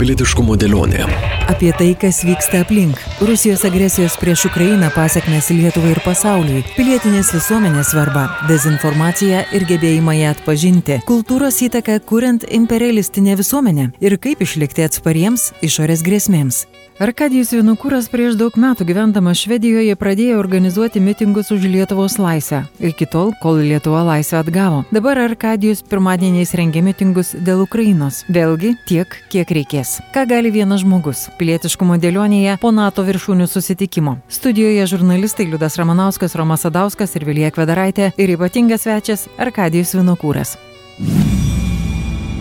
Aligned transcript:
Pilietiškumo 0.00 0.56
dėlionė. 0.60 1.04
Apie 1.52 1.70
tai, 1.76 1.92
kas 1.98 2.22
vyksta 2.24 2.62
aplink. 2.64 3.00
Rusijos 3.22 3.64
agresijos 3.68 4.16
prieš 4.20 4.46
Ukrainą 4.48 4.88
pasiekmes 4.94 5.50
Lietuvai 5.52 5.92
ir 5.94 6.00
pasauliui. 6.04 6.62
Pilietinės 6.76 7.32
visuomenės 7.36 7.92
svarba. 7.92 8.26
Dezinformacija 8.48 9.44
ir 9.56 9.66
gebėjimą 9.68 10.16
ją 10.20 10.34
atpažinti. 10.36 11.00
Kultūros 11.08 11.60
įtaka 11.66 11.98
kuriant 12.08 12.46
imperialistinę 12.48 13.36
visuomenę. 13.40 13.90
Ir 14.00 14.16
kaip 14.22 14.44
išlikti 14.46 14.86
atspariems 14.86 15.50
išorės 15.66 16.06
grėsmėms. 16.06 16.64
Arkadijus 17.02 17.50
Vinukūras 17.56 18.06
prieš 18.12 18.36
daug 18.38 18.54
metų 18.60 18.84
gyvendamas 18.86 19.40
Švedijoje 19.42 19.96
pradėjo 19.98 20.36
organizuoti 20.38 21.00
mitingus 21.02 21.48
už 21.50 21.64
Lietuvos 21.66 22.18
laisvę. 22.20 22.60
Iki 22.78 23.08
tol, 23.10 23.32
kol 23.42 23.58
Lietuva 23.64 24.04
laisvę 24.06 24.38
atgavo. 24.42 24.84
Dabar 24.94 25.18
Arkadijus 25.24 25.82
pirmadieniais 25.82 26.54
rengia 26.54 26.84
mitingus 26.84 27.32
dėl 27.34 27.64
Ukrainos. 27.64 28.22
Vėlgi 28.30 28.76
tiek, 28.86 29.18
kiek 29.32 29.50
reikės. 29.82 30.00
Ką 30.12 30.26
gali 30.26 30.50
vienas 30.50 30.82
žmogus? 30.82 31.28
Pilietiškumo 31.38 31.98
dėlionėje 31.98 32.58
po 32.60 32.70
NATO 32.72 33.02
viršūnių 33.02 33.46
susitikimo. 33.46 34.18
Studijoje 34.28 34.86
žurnalistai 34.86 35.46
Liudas 35.46 35.76
Ramanauskas, 35.76 36.34
Romas 36.34 36.62
Sadauskas 36.62 37.16
ir 37.16 37.24
Vilija 37.24 37.50
Kvedaraitė 37.50 38.12
ir 38.16 38.36
ypatingas 38.36 38.86
svečias 38.86 39.28
Arkadijus 39.38 39.94
Vinukūras. 39.94 40.56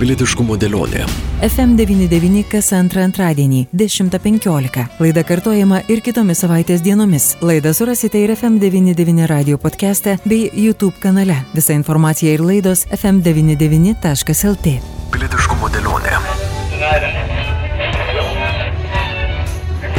Pilietiškumo 0.02 0.56
dėlionė. 0.58 1.04
FM99 1.46 2.48
kas 2.50 2.72
antrą 2.74 3.04
antradienį 3.06 3.68
10.15. 3.70 4.88
Laida 4.98 5.24
kartojama 5.24 5.84
ir 5.94 6.02
kitomis 6.02 6.42
savaitės 6.42 6.82
dienomis. 6.82 7.36
Laidą 7.42 7.74
surasite 7.78 8.18
ir 8.18 8.34
FM99 8.34 9.30
radio 9.30 9.62
podcast'e 9.62 10.18
bei 10.26 10.50
YouTube 10.54 10.98
kanale. 11.00 11.44
Visa 11.54 11.78
informacija 11.78 12.34
ir 12.34 12.42
laidos 12.42 12.88
fm99.lt. 12.90 14.80
Pilietiškumo 15.14 15.70
dėlionė. 15.70 16.41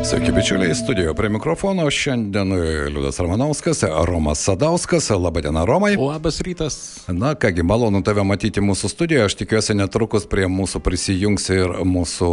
Sveiki, 0.00 0.32
bičiuliai, 0.32 0.74
studijoje 0.74 1.14
prie 1.14 1.28
mikrofono. 1.28 1.90
Šiandien 1.90 2.52
Liudas 2.88 3.20
Ramanauskas, 3.20 3.84
Romas 4.04 4.40
Sadauskas. 4.44 5.10
Labadiena, 5.10 5.64
Romai. 5.64 5.96
Labas 5.96 6.40
rytas. 6.40 7.04
Na, 7.08 7.34
kągi, 7.34 7.62
malonu 7.62 8.00
tave 8.02 8.24
matyti 8.24 8.64
mūsų 8.64 8.88
studijoje. 8.88 9.26
Aš 9.28 9.36
tikiuosi 9.42 9.76
netrukus 9.76 10.24
prie 10.30 10.48
mūsų 10.48 10.80
prisijungs 10.82 11.48
ir 11.52 11.74
mūsų 11.84 12.30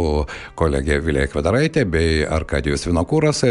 kolegė 0.58 0.98
Vilė 1.04 1.26
Kvedaraitė 1.30 1.84
bei 1.84 2.24
Arkadijus 2.24 2.88
Vinokūras, 2.88 3.44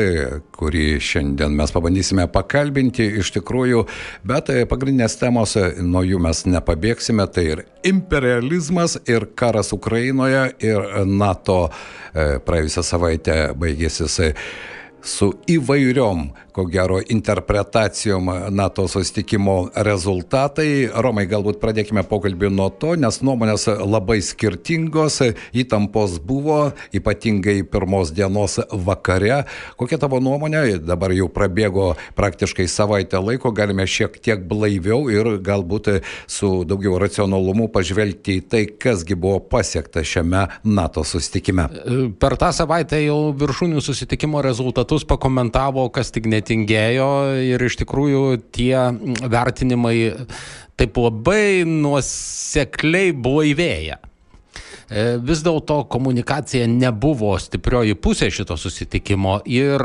kurį 0.58 0.88
šiandien 1.04 1.54
mes 1.56 1.74
pabandysime 1.76 2.26
pakalbinti 2.34 3.06
iš 3.22 3.32
tikrųjų. 3.38 3.86
Bet 4.28 4.52
pagrindinės 4.72 5.20
temos, 5.22 5.56
nuo 5.80 6.04
jų 6.08 6.20
mes 6.26 6.44
nepabėgsime, 6.50 7.30
tai 7.30 7.46
ir 7.54 7.64
imperializmas, 7.88 8.98
ir 9.08 9.30
karas 9.40 9.72
Ukrainoje, 9.76 10.50
ir 10.60 11.06
NATO 11.06 11.62
praėjusią 12.14 12.84
savaitę 12.84 13.36
baigėsi 13.54 13.99
jisai 14.08 14.34
su 15.02 15.32
įvairiom, 15.48 16.28
ko 16.60 16.66
gero, 16.68 17.00
interpretacijom 17.08 18.30
NATO 18.50 18.88
susitikimo 18.88 19.70
rezultatai. 19.76 20.90
Romai, 20.92 21.24
galbūt 21.30 21.60
pradėkime 21.62 22.04
pokalbį 22.04 22.50
nuo 22.52 22.68
to, 22.82 22.98
nes 23.00 23.22
nuomonės 23.24 23.70
labai 23.80 24.18
skirtingos, 24.26 25.22
įtampos 25.56 26.18
buvo, 26.20 26.74
ypatingai 26.96 27.62
pirmos 27.64 28.12
dienos 28.12 28.58
vakare. 28.74 29.46
Kokia 29.80 30.02
tavo 30.02 30.20
nuomonė? 30.20 30.82
Dabar 30.84 31.14
jau 31.16 31.30
prabėgo 31.32 31.94
praktiškai 32.20 32.68
savaitę 32.68 33.22
laiko, 33.24 33.54
galime 33.56 33.88
šiek 33.88 34.20
tiek 34.20 34.44
blaiviau 34.50 35.08
ir 35.14 35.38
galbūt 35.46 35.92
su 36.28 36.52
daugiau 36.68 36.98
racionalumu 37.00 37.70
pažvelgti 37.72 38.40
į 38.42 38.46
tai, 38.52 38.66
kasgi 38.68 39.16
buvo 39.16 39.40
pasiekta 39.40 40.04
šiame 40.04 40.44
NATO 40.68 41.06
susitikime. 41.08 41.70
Per 42.20 42.36
tą 42.42 42.52
savaitę 42.56 43.00
jau 43.06 43.32
viršūnių 43.40 43.80
susitikimo 43.86 44.44
rezultatus 44.44 45.08
pakomentavo, 45.08 45.88
kas 45.96 46.12
tik 46.12 46.28
netingėjo 46.50 47.10
ir 47.46 47.62
iš 47.62 47.78
tikrųjų 47.84 48.42
tie 48.52 48.76
vertinimai 49.30 50.26
taip 50.80 50.98
labai 50.98 51.66
nuosekliai 51.66 53.14
blaivėja. 53.14 54.00
Vis 55.22 55.44
dėlto 55.46 55.84
komunikacija 55.86 56.66
nebuvo 56.66 57.36
stiprioji 57.38 57.94
pusė 57.94 58.32
šito 58.34 58.58
susitikimo 58.58 59.36
ir 59.46 59.78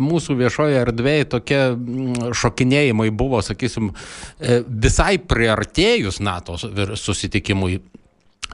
mūsų 0.00 0.36
viešoje 0.38 0.78
erdvėje 0.80 1.26
tokie 1.28 1.60
šokinėjimai 2.32 3.10
buvo, 3.12 3.42
sakysim, 3.44 3.90
visai 4.40 5.18
priartėjus 5.20 6.22
NATO 6.24 6.56
susitikimui 6.56 7.82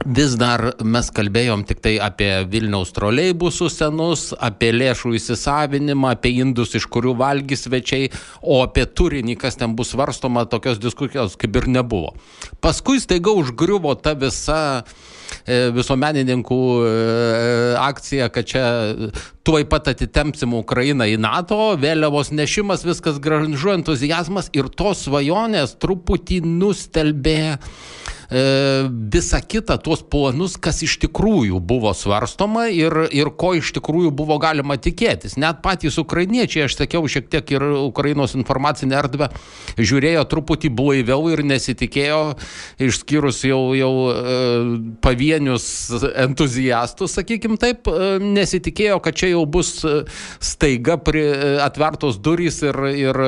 vis 0.05 0.35
dar 0.39 0.65
mes 0.83 1.09
kalbėjom 1.13 1.63
tik 1.69 1.81
tai 1.83 1.93
apie 2.01 2.31
Vilniaus 2.49 2.93
troleibusų 2.95 3.69
senus, 3.71 4.25
apie 4.33 4.71
lėšų 4.73 5.13
įsisavinimą, 5.19 6.15
apie 6.17 6.33
indus, 6.41 6.73
iš 6.77 6.87
kurių 6.91 7.15
valgys 7.19 7.67
svečiai, 7.67 8.09
o 8.41 8.61
apie 8.65 8.85
turinį, 8.85 9.37
kas 9.39 9.59
ten 9.59 9.75
bus 9.77 9.93
svarstoma, 9.93 10.47
tokios 10.49 10.81
diskusijos 10.81 11.37
kaip 11.39 11.61
ir 11.61 11.69
nebuvo. 11.71 12.13
Paskui 12.63 13.01
staiga 13.03 13.33
užgriuvo 13.37 13.95
ta 14.01 14.15
visa 14.17 14.83
visuomenininkų 15.47 16.59
akcija, 17.81 18.29
kad 18.33 18.47
čia 18.47 18.65
tuoj 19.43 19.65
pat 19.69 19.89
atitempsim 19.91 20.53
Ukrainą 20.55 21.07
į 21.11 21.17
NATO, 21.19 21.73
vėliavos 21.79 22.31
nešimas, 22.31 22.85
viskas 22.87 23.19
gražu, 23.23 23.73
entuzijazmas 23.75 24.49
ir 24.55 24.71
tos 24.71 25.03
svajonės 25.07 25.75
truputį 25.83 26.39
nustelbė 26.47 27.59
visą 29.13 29.39
kitą, 29.45 29.77
tuos 29.77 30.01
planus, 30.01 30.55
kas 30.57 30.81
iš 30.85 30.95
tikrųjų 31.03 31.59
buvo 31.61 31.91
svarstoma 31.93 32.65
ir, 32.73 32.95
ir 33.13 33.29
ko 33.37 33.53
iš 33.59 33.73
tikrųjų 33.77 34.09
buvo 34.15 34.39
galima 34.41 34.77
tikėtis. 34.81 35.35
Net 35.37 35.61
patys 35.61 35.99
ukrainiečiai, 36.01 36.65
aš 36.65 36.77
sakiau, 36.79 37.05
šiek 37.05 37.29
tiek 37.29 37.53
ir 37.53 37.65
Ukrainos 37.83 38.33
informacinė 38.37 38.97
erdvė 38.97 39.29
žiūrėjo 39.77 40.23
truputį 40.31 40.71
blaiviau 40.73 41.29
ir 41.33 41.43
nesitikėjo, 41.45 42.21
išskyrus 42.81 43.43
jau, 43.45 43.61
jau 43.77 43.93
pavienius 45.05 45.67
entuziastus, 46.25 47.13
sakykim 47.19 47.59
taip, 47.61 47.91
nesitikėjo, 48.23 48.97
kad 49.03 49.19
čia 49.19 49.32
jau 49.33 49.43
bus 49.49 49.75
staiga 50.39 50.97
pri, 51.01 51.25
atvertos 51.65 52.21
durys 52.23 52.61
ir, 52.63 52.79
ir 52.95 53.21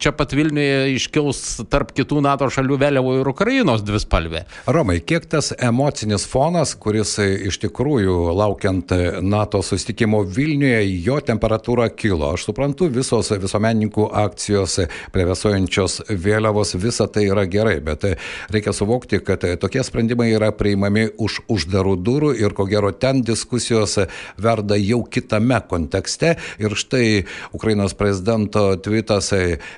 čia 0.00 0.14
pat 0.16 0.32
Vilniuje 0.36 0.94
iškils 0.96 1.42
tarp 1.72 1.92
kitų 1.96 2.22
NATO 2.24 2.48
šalių 2.52 2.80
vėliavų 2.86 3.18
ir 3.20 3.32
Ukrainos 3.34 3.84
dvi 3.84 3.98
spalvės 4.00 4.12
spalvė. 4.12 4.44
Romai, 4.66 5.00
kiek 5.00 5.26
tas 5.26 5.52
emocinis 5.58 6.26
fonas, 6.28 6.74
kuris 6.76 7.16
iš 7.18 7.58
tikrųjų 7.62 8.34
laukiant 8.36 8.92
NATO 9.22 9.62
sustikimo 9.62 10.22
Vilniuje, 10.24 10.82
jo 11.04 11.18
temperatūra 11.20 11.88
kilo. 11.96 12.32
Aš 12.34 12.48
suprantu, 12.50 12.88
visos 12.92 13.30
visuomenininkų 13.30 14.08
akcijos, 14.24 14.78
plevesuojančios 15.14 16.02
vėliavos, 16.08 16.74
visa 16.76 17.08
tai 17.08 17.26
yra 17.30 17.46
gerai, 17.46 17.80
bet 17.80 18.04
reikia 18.52 18.72
suvokti, 18.72 19.22
kad 19.24 19.44
tokie 19.60 19.82
sprendimai 19.84 20.30
yra 20.32 20.52
priimami 20.52 21.08
už 21.18 21.42
uždarų 21.52 21.96
durų 22.02 22.34
ir 22.40 22.54
ko 22.56 22.66
gero 22.70 22.92
ten 22.92 23.22
diskusijos 23.22 23.98
verda 24.38 24.76
jau 24.76 25.02
kitame 25.22 25.62
kontekste. 25.70 26.36
Ir 26.60 26.74
štai 26.76 27.24
Ukrainos 27.56 27.94
prezidento 27.94 28.74
tvitas 28.82 29.30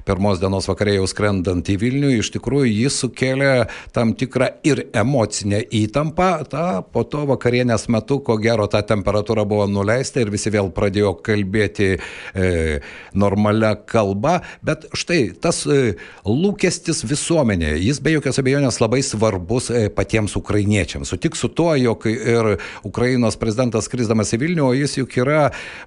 pirmos 0.09 0.41
dienos 0.43 0.69
vakarė 0.71 0.99
jau 0.99 1.09
skrendant 1.10 1.69
į 1.69 1.77
Vilnių, 1.81 2.15
iš 2.19 2.32
tikrųjų 2.34 2.72
jis 2.72 2.99
sukėlė 3.05 3.53
tam 3.94 4.15
tikrą 4.19 4.50
ir 4.66 4.87
emocinę 4.97 5.60
įtampą, 5.75 6.31
ta, 6.50 6.65
po 6.83 7.04
to 7.04 7.25
vakarienės 7.28 7.87
metu, 7.93 8.21
ko 8.25 8.37
gero, 8.41 8.66
ta 8.71 8.83
temperatūra 8.87 9.44
buvo 9.49 9.66
nuleista 9.71 10.22
ir 10.22 10.33
visi 10.33 10.53
vėl 10.54 10.71
pradėjo 10.75 11.15
kalbėti 11.25 11.91
e, 11.94 12.81
normalią 13.15 13.75
kalbą, 13.91 14.38
bet 14.65 14.88
štai 14.97 15.21
tas 15.41 15.65
e, 15.69 15.97
lūkestis 16.27 17.04
visuomenėje, 17.09 17.81
jis 17.84 18.00
be 18.04 18.16
jokios 18.16 18.41
abejonės 18.43 18.81
labai 18.83 19.03
svarbus 19.07 19.71
e, 19.71 19.86
patiems 19.95 20.36
ukrainiečiams. 20.41 21.13
Sutik 21.15 21.39
su 21.39 21.51
tuo, 21.53 21.72
jog 21.78 22.07
ir 22.10 22.54
Ukrainos 22.86 23.39
prezidentas 23.41 23.89
skrisdamas 23.89 24.33
į 24.34 24.41
Vilnių, 24.45 24.68
o 24.71 24.74
jis 24.77 24.98
juk 25.01 25.18
yra 25.22 25.34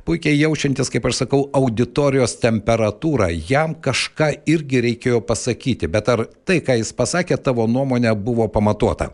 puikiai 0.08 0.40
jaučiantis, 0.40 0.92
kaip 0.94 1.06
aš 1.10 1.24
sakau, 1.24 1.44
auditorijos 1.58 2.38
temperatūrą. 2.42 3.30
Jam 3.50 3.76
kažką 3.76 4.32
irgi 4.50 4.84
reikėjo 4.88 5.22
pasakyti, 5.28 5.90
bet 5.92 6.12
ar 6.14 6.26
tai, 6.48 6.60
ką 6.66 6.80
jis 6.82 6.94
pasakė, 6.98 7.40
tavo 7.42 7.68
nuomonė 7.72 8.16
buvo 8.16 8.50
pamatuota? 8.52 9.12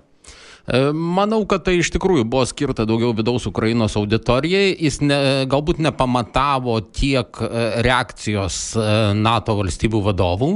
Manau, 0.96 1.42
kad 1.44 1.66
tai 1.68 1.74
iš 1.82 1.90
tikrųjų 1.92 2.24
buvo 2.24 2.46
skirta 2.48 2.86
daugiau 2.88 3.12
vidaus 3.12 3.44
Ukrainos 3.50 3.98
auditorijai. 4.00 4.70
Jis 4.80 5.02
ne, 5.04 5.18
galbūt 5.52 5.82
nepamatavo 5.84 6.78
tiek 6.96 7.42
reakcijos 7.84 8.62
NATO 9.20 9.58
valstybių 9.60 10.04
vadovų. 10.08 10.52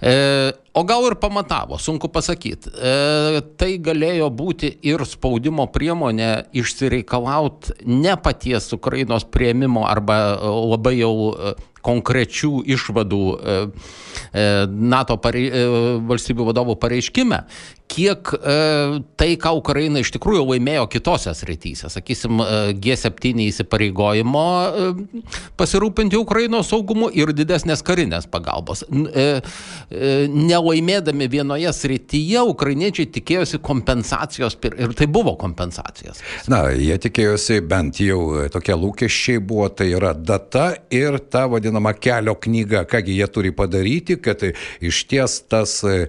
E, 0.00 0.52
o 0.72 0.84
gal 0.86 1.06
ir 1.08 1.16
pamatavo, 1.18 1.78
sunku 1.78 2.10
pasakyti. 2.14 2.70
E, 2.70 3.40
tai 3.58 3.72
galėjo 3.82 4.28
būti 4.30 4.70
ir 4.86 5.02
spaudimo 5.08 5.66
priemonė 5.74 6.30
išsireikalauti 6.54 7.80
ne 7.90 8.14
paties 8.22 8.70
Ukrainos 8.76 9.26
prieimimo 9.26 9.86
arba 9.88 10.20
labai 10.38 10.98
jau 11.00 11.14
e, 11.32 11.56
konkrečių 11.88 12.62
išvadų 12.74 13.22
e, 13.24 13.56
e, 14.32 14.46
NATO 14.68 15.18
parei, 15.22 15.46
e, 15.48 15.64
valstybių 16.08 16.48
vadovų 16.50 16.76
pareiškime, 16.82 17.42
kiek 17.88 18.34
tai, 19.16 19.28
ką 19.40 19.50
Ukraina 19.56 20.02
iš 20.02 20.10
tikrųjų 20.12 20.42
laimėjo 20.50 20.82
kitose 20.92 21.32
srityse, 21.32 21.88
sakysim, 21.88 22.42
G7 22.84 23.40
įsipareigojimo 23.46 24.42
pasirūpinti 25.56 26.20
Ukrainos 26.20 26.68
saugumu 26.68 27.08
ir 27.08 27.32
didesnės 27.32 27.80
karinės 27.80 28.28
pagalbos. 28.28 28.84
Nelaimėdami 29.88 31.28
vienoje 31.32 31.70
srityje, 31.72 32.42
ukrainiečiai 32.50 33.08
tikėjosi 33.12 33.60
kompensacijos 33.64 34.58
ir 34.68 34.92
tai 34.96 35.08
buvo 35.08 35.32
kompensacijos. 35.40 36.20
Na, 36.52 36.66
jie 36.76 36.98
tikėjosi 37.00 37.62
bent 37.64 38.00
jau 38.02 38.48
tokie 38.52 38.76
lūkesčiai 38.76 39.40
buvo, 39.40 39.70
tai 39.72 39.90
yra 39.96 40.12
data 40.12 40.74
ir 40.92 41.18
ta 41.32 41.46
vadinama 41.48 41.94
kelio 41.96 42.36
knyga, 42.36 42.84
kągi 42.90 43.16
jie 43.16 43.28
turi 43.32 43.52
padaryti, 43.56 44.18
kad 44.20 44.44
iš 44.44 45.00
ties 45.08 45.38
tas 45.48 45.78
e, 45.88 46.04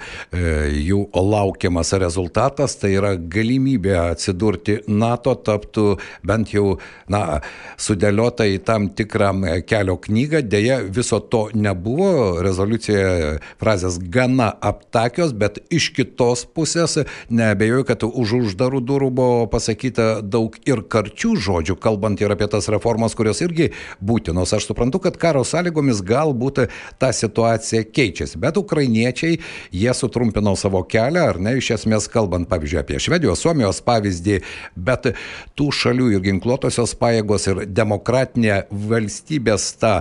jų 0.90 1.06
laukiamas 1.16 1.94
rezultatas, 2.02 2.76
tai 2.82 2.94
yra 2.98 3.14
galimybė 3.16 3.96
atsidurti 4.10 4.80
NATO, 4.92 5.36
taptų 5.40 5.88
bent 6.28 6.54
jau, 6.54 6.76
na, 7.12 7.40
sudėliota 7.80 8.48
į 8.50 8.60
tam 8.68 8.90
tikrą 8.96 9.32
kelio 9.68 9.98
knygą. 10.02 10.44
Deja, 10.50 10.80
viso 10.84 11.20
to 11.20 11.48
nebuvo. 11.54 12.40
Rezoliucija 12.44 13.29
frazės 13.62 14.00
gana 14.02 14.50
aptakios, 14.62 15.34
bet 15.38 15.60
iš 15.74 15.92
kitos 15.96 16.46
pusės 16.46 16.98
nebejoju, 17.30 17.86
kad 17.88 18.06
už 18.08 18.36
uždarų 18.42 18.82
durų 18.86 19.10
buvo 19.16 19.48
pasakyta 19.52 20.20
daug 20.22 20.56
ir 20.68 20.84
karčių 20.90 21.36
žodžių, 21.40 21.78
kalbant 21.82 22.22
ir 22.22 22.34
apie 22.34 22.50
tas 22.52 22.70
reformas, 22.72 23.16
kurios 23.18 23.42
irgi 23.46 23.72
būtinos. 24.02 24.54
Aš 24.56 24.70
suprantu, 24.70 25.02
kad 25.04 25.20
karo 25.22 25.44
sąlygomis 25.48 26.02
galbūt 26.06 26.66
ta 27.02 27.12
situacija 27.16 27.86
keičiasi, 27.88 28.40
bet 28.42 28.58
ukrainiečiai, 28.60 29.40
jie 29.76 29.94
sutrumpino 29.96 30.56
savo 30.60 30.84
kelią, 30.88 31.28
ar 31.34 31.42
ne, 31.42 31.58
iš 31.60 31.74
esmės 31.80 32.10
kalbant, 32.12 32.50
pavyzdžiui, 32.52 32.82
apie 32.82 33.02
Švedijos, 33.04 33.44
Suomijos 33.44 33.82
pavyzdį, 33.86 34.40
bet 34.76 35.12
tų 35.60 35.70
šalių 35.76 36.12
ir 36.16 36.26
ginkluotosios 36.26 36.96
pajėgos 37.00 37.50
ir 37.52 37.64
demokratinė 37.68 38.64
valstybės 38.70 39.72
ta 39.82 39.94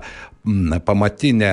pamatinė 0.85 1.53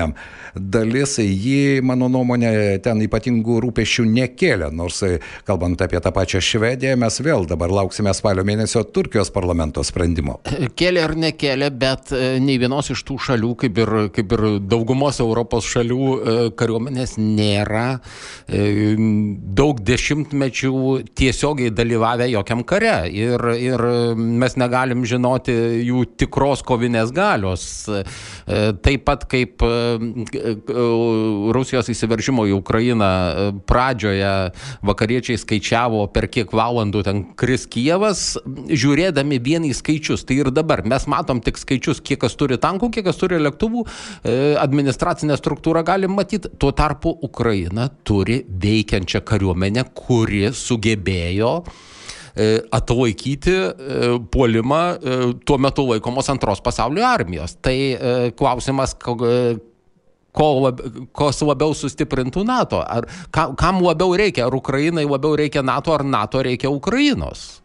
dalis, 0.56 1.18
ji, 1.20 1.80
mano 1.84 2.08
nuomonė, 2.12 2.50
ten 2.84 3.00
ypatingų 3.04 3.58
rūpešių 3.64 4.06
nekėlė, 4.08 4.70
nors 4.74 5.02
kalbant 5.46 5.80
apie 5.84 6.00
tą 6.02 6.12
pačią 6.14 6.40
Švediją, 6.44 6.96
mes 7.00 7.20
vėl 7.20 7.46
dabar 7.48 7.72
lauksime 7.72 8.12
spalio 8.16 8.44
mėnesio 8.46 8.84
Turkijos 8.88 9.30
parlamento 9.34 9.84
sprendimo. 9.84 10.38
Kėlė 10.78 11.04
ar 11.04 11.16
nekėlė, 11.20 11.70
bet 11.76 12.12
e, 12.16 12.38
nei 12.42 12.58
vienos 12.62 12.90
iš 12.94 13.02
tų 13.06 13.18
šalių, 13.28 13.52
kaip 13.62 13.80
ir, 13.82 13.94
kaip 14.16 14.32
ir 14.36 14.44
daugumos 14.64 15.20
Europos 15.24 15.68
šalių, 15.68 16.00
e, 16.16 16.36
kariuomenės 16.56 17.16
nėra 17.20 17.86
e, 18.48 18.96
daug 19.56 19.80
dešimtmečių 19.86 20.72
tiesiogiai 21.16 21.74
dalyvavę 21.76 22.30
jokiam 22.32 22.64
kare 22.66 22.96
ir, 23.12 23.44
ir 23.60 23.86
mes 24.16 24.56
negalim 24.56 25.04
žinoti 25.08 25.54
jų 25.86 26.06
tikros 26.16 26.64
kovinės 26.66 27.12
galios 27.16 27.66
taip 28.86 29.04
pat 29.06 29.24
kaip 29.30 29.62
e, 29.66 29.70
e, 30.38 30.54
Rusijos 31.54 31.90
įsiveržimo 31.90 32.46
į 32.46 32.54
Ukrainą 32.60 33.08
e, 33.08 33.46
pradžioje 33.66 34.32
vakariečiai 34.86 35.40
skaičiavo, 35.42 36.04
per 36.14 36.28
kiek 36.32 36.54
valandų 36.54 37.02
ten 37.06 37.22
kris 37.38 37.66
Kievas, 37.70 38.24
žiūrėdami 38.70 39.40
vien 39.42 39.66
į 39.66 39.72
skaičius. 39.76 40.24
Tai 40.26 40.38
ir 40.38 40.52
dabar 40.54 40.84
mes 40.86 41.08
matom 41.10 41.42
tik 41.44 41.58
skaičius, 41.60 42.02
kiek 42.04 42.20
kas 42.22 42.38
turi 42.38 42.60
tankų, 42.62 42.92
kiek 42.94 43.06
kas 43.08 43.18
turi 43.20 43.40
lėktuvų, 43.42 43.84
administracinę 44.62 45.36
struktūrą 45.38 45.82
galim 45.86 46.14
matyti. 46.16 46.50
Tuo 46.60 46.72
tarpu 46.76 47.12
Ukraina 47.26 47.88
turi 48.06 48.40
veikiančią 48.46 49.22
kariuomenę, 49.26 49.86
kuri 49.96 50.46
sugebėjo 50.54 51.52
E, 51.66 51.85
atlaikyti 52.70 53.54
e, 53.56 53.72
puolimą 54.30 54.80
e, 54.92 55.18
tuo 55.48 55.58
metu 55.58 55.86
laikomos 55.88 56.28
antros 56.30 56.60
pasaulio 56.60 57.06
armijos. 57.06 57.56
Tai 57.64 57.76
klausimas, 58.36 58.94
ko, 60.36 60.48
lab, 60.66 60.82
kos 61.16 61.40
labiau 61.46 61.74
sustiprintų 61.76 62.44
NATO. 62.46 62.82
Ar 62.84 63.08
kam, 63.32 63.56
kam 63.56 63.80
labiau 63.84 64.16
reikia? 64.18 64.46
Ar 64.50 64.56
Ukrainai 64.56 65.06
labiau 65.08 65.36
reikia 65.38 65.64
NATO, 65.64 65.94
ar 65.96 66.04
NATO 66.04 66.44
reikia 66.44 66.72
Ukrainos? 66.72 67.62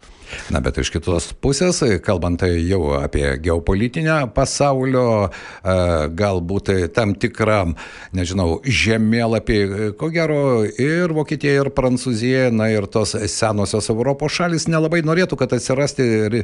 Na, 0.51 0.61
bet 0.63 0.79
iš 0.81 0.91
kitos 0.93 1.31
pusės, 1.41 1.81
kalbant 2.05 2.43
jau 2.43 2.95
apie 2.99 3.25
geopolitinę 3.43 4.17
pasaulio, 4.35 5.27
e, 5.27 5.75
galbūt 6.17 6.71
tam 6.95 7.13
tikrą, 7.19 7.73
nežinau, 8.15 8.59
žemėlapį, 8.65 9.59
ko 9.99 10.09
gero 10.13 10.41
ir 10.65 11.13
Vokietija, 11.15 11.61
ir 11.61 11.71
Prancūzija, 11.75 12.49
na 12.53 12.69
ir 12.73 12.87
tos 12.91 13.15
senosios 13.31 13.89
Europos 13.91 14.35
šalis 14.35 14.67
nelabai 14.71 15.01
norėtų, 15.05 15.39
kad 15.39 15.55
atsirasti 15.57 16.07
e, 16.41 16.43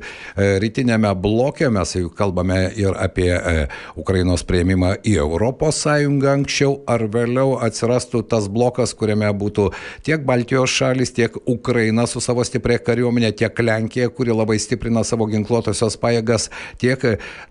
rytinėme 0.64 1.12
blokė, 1.22 1.72
mes 1.74 1.96
jau 1.98 2.12
kalbame 2.14 2.60
ir 2.78 2.96
apie 2.98 3.32
e, 3.36 3.68
Ukrainos 4.00 4.46
prieimimą 4.48 4.98
į 5.08 5.18
Europos 5.24 5.82
Sąjungą 5.86 6.34
anksčiau 6.42 6.80
ar 6.90 7.06
vėliau 7.12 7.58
atsirastų 7.64 8.24
tas 8.32 8.50
blokas, 8.52 8.96
kuriame 8.98 9.30
būtų 9.38 9.70
tiek 10.08 10.24
Baltijos 10.28 10.74
šalis, 10.74 11.14
tiek 11.16 11.36
Ukraina 11.46 12.08
su 12.08 12.22
savo 12.24 12.46
stipria 12.48 12.80
kariuomenė, 12.84 13.34
tiek 13.38 13.60
Lenkija 13.60 13.77
Lenkija, 13.78 14.10
kuri 14.10 14.34
labai 14.34 14.58
stiprina 14.60 15.04
savo 15.08 15.28
ginkluotosios 15.30 15.98
pajėgas, 16.02 16.50
tiek, 16.82 17.04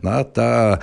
na, 0.05 0.21
ta 0.25 0.79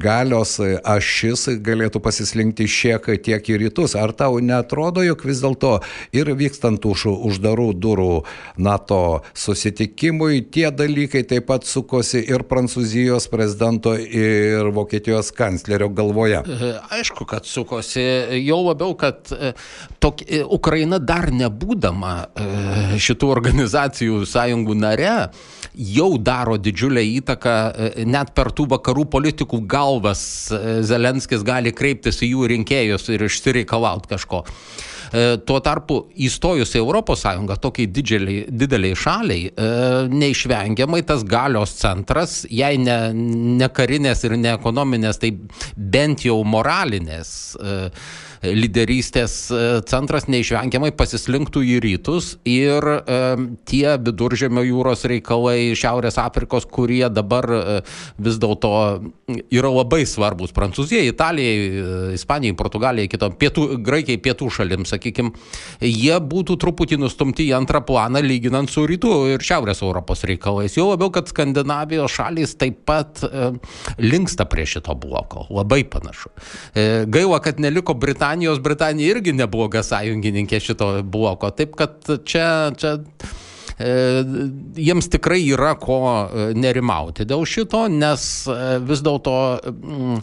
galios 0.00 0.56
ašis 0.60 1.46
galėtų 1.64 2.00
pasislinkti 2.04 2.66
šiek 2.70 3.06
tiek 3.24 3.50
į 3.50 3.58
rytus. 3.64 3.94
Ar 3.98 4.14
tau 4.16 4.40
netrodo, 4.42 5.04
jog 5.04 5.24
vis 5.28 5.42
dėlto 5.44 5.76
ir 6.16 6.30
vykstant 6.36 6.84
už 6.88 7.06
uždarų 7.12 7.68
durų 7.78 8.24
NATO 8.56 9.22
susitikimui, 9.36 10.44
tie 10.54 10.70
dalykai 10.74 11.24
taip 11.28 11.48
pat 11.50 11.68
sukosi 11.68 12.22
ir 12.24 12.46
Prancūzijos 12.48 13.28
prezidento, 13.32 13.94
ir 13.96 14.70
Vokietijos 14.74 15.32
kanclerio 15.36 15.90
galvoje? 15.92 16.40
Aišku, 16.94 17.26
kad 17.28 17.48
sukosi, 17.48 18.04
jau 18.44 18.60
labiau, 18.68 18.94
kad 18.98 19.32
e, 19.34 19.52
tok, 20.02 20.24
e, 20.24 20.42
Ukraina 20.44 21.00
dar 21.02 21.30
nebūdama 21.34 22.14
e, 22.24 22.48
šitų 23.02 23.30
organizacijų 23.34 24.22
sąjungų 24.28 24.53
nare 24.78 25.30
jau 25.74 26.14
daro 26.18 26.56
didžiulę 26.56 27.02
įtaką, 27.18 27.54
e, 27.74 28.06
net 28.06 28.32
per 28.34 28.52
tų 28.54 28.68
vakarų 28.76 29.06
politikų 29.10 29.64
galvas 29.66 30.24
e, 30.52 30.80
Zelenskis 30.86 31.44
gali 31.46 31.74
kreiptis 31.74 32.22
į 32.22 32.34
jų 32.34 32.50
rinkėjus 32.54 33.08
ir 33.10 33.26
išsireikalauti 33.26 34.12
kažko. 34.14 34.44
E, 35.14 35.24
tuo 35.46 35.60
tarpu 35.64 36.00
įstojus 36.14 36.74
į 36.78 36.84
ES 36.84 37.62
tokiai 37.62 37.90
didžialiai, 37.90 38.46
dideliai 38.50 38.98
šaliai, 38.98 39.50
neišvengiamai 40.10 41.02
tas 41.06 41.24
galios 41.24 41.74
centras, 41.78 42.42
jei 42.50 42.78
ne, 42.78 42.98
ne 43.14 43.68
karinės 43.68 44.24
ir 44.24 44.36
ne 44.38 44.54
ekonominės, 44.54 45.18
tai 45.22 45.34
bent 45.76 46.24
jau 46.26 46.42
moralinės 46.44 47.54
lyderystės 48.52 49.34
e, 49.48 49.62
centras 49.88 50.26
neišvengiamai 50.28 50.92
pasislinktų 50.96 51.62
į 51.74 51.78
rytus 51.84 52.34
ir 52.48 52.84
e, 52.84 53.18
tie 53.68 53.96
viduržėmio 53.96 54.64
jūros 54.66 55.04
reikalai 55.10 55.74
Šiaurės 55.78 56.18
Afrikos, 56.20 56.66
kurie 56.68 57.04
dabar 57.12 57.48
e, 57.48 57.62
vis 58.22 58.38
dėlto 58.42 58.72
yra 59.54 59.70
labai 59.72 60.02
svarbus 60.08 60.52
Prancūzijai, 60.54 61.08
Italijai, 61.12 62.14
Ispanijai, 62.18 62.56
Portugalijai, 62.58 63.10
kitom, 63.12 63.36
pietų, 63.40 63.66
Graikijai, 63.84 64.20
pietų 64.24 64.50
šalim, 64.52 64.84
sakykime, 64.88 65.32
jie 65.80 66.18
būtų 66.20 66.58
truputį 66.60 66.98
nustumti 67.00 67.48
į 67.48 67.54
antrą 67.58 67.80
planą 67.86 68.22
lyginant 68.24 68.70
su 68.70 68.84
rytų 68.88 69.14
ir 69.34 69.44
Šiaurės 69.44 69.82
Europos 69.84 70.24
reikalais. 70.28 70.76
Jau 70.76 70.90
labiau, 70.90 71.10
kad 71.14 71.30
Skandinavijos 71.30 72.12
šalys 72.14 72.56
taip 72.60 72.82
pat 72.88 73.24
e, 73.24 73.50
linksta 74.02 74.46
prie 74.50 74.66
šito 74.68 74.94
bloko. 74.98 75.46
Labai 75.54 75.82
panašu. 75.88 76.32
E, 76.74 77.04
gaila, 77.10 77.40
kad 77.44 77.60
neliko 77.62 77.94
Britanija 77.94 78.33
Britanijos 78.34 78.58
Britanija 78.58 79.12
irgi 79.14 79.30
nebloga 79.32 79.84
sąjungininkė 79.86 80.58
šito 80.58 80.88
bloko. 81.06 81.52
Taip 81.54 81.76
kad 81.78 82.08
čia, 82.26 82.72
čia 82.74 82.96
e, 83.78 83.92
jiems 84.74 85.06
tikrai 85.12 85.38
yra 85.54 85.76
ko 85.78 85.98
e, 86.02 86.48
nerimauti 86.58 87.28
dėl 87.30 87.46
šito, 87.46 87.84
nes 87.86 88.24
e, 88.50 88.56
vis 88.82 89.04
dėlto 89.06 89.36
mm, 89.70 90.18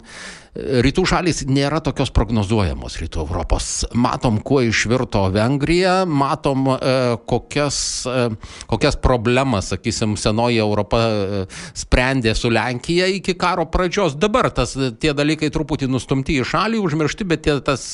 rytų 0.52 1.06
šalys 1.08 1.38
nėra 1.48 1.78
tokios 1.80 2.10
prognozuojamos 2.12 2.98
rytų 3.00 3.22
Europos. 3.24 3.86
Matom, 3.96 4.36
kuo 4.44 4.60
išvirto 4.66 5.24
Vengrija, 5.32 6.02
matom, 6.04 6.66
e, 6.74 6.96
kokias, 7.28 7.78
e, 8.04 8.26
kokias 8.68 8.98
problemas, 9.00 9.70
sakysim, 9.72 10.12
senoji 10.20 10.60
Europa 10.60 11.00
e, 11.00 11.40
sprendė 11.78 12.34
su 12.36 12.50
Lenkija 12.52 13.08
iki 13.16 13.32
karo 13.40 13.64
pradžios. 13.72 14.18
Dabar 14.20 14.50
tas, 14.52 14.76
tie 15.00 15.14
dalykai 15.16 15.48
truputį 15.54 15.88
nustumti 15.88 16.36
į 16.36 16.44
šalį, 16.52 16.82
užmiršti, 16.84 17.28
bet 17.32 17.46
tie, 17.46 17.56
tas 17.64 17.86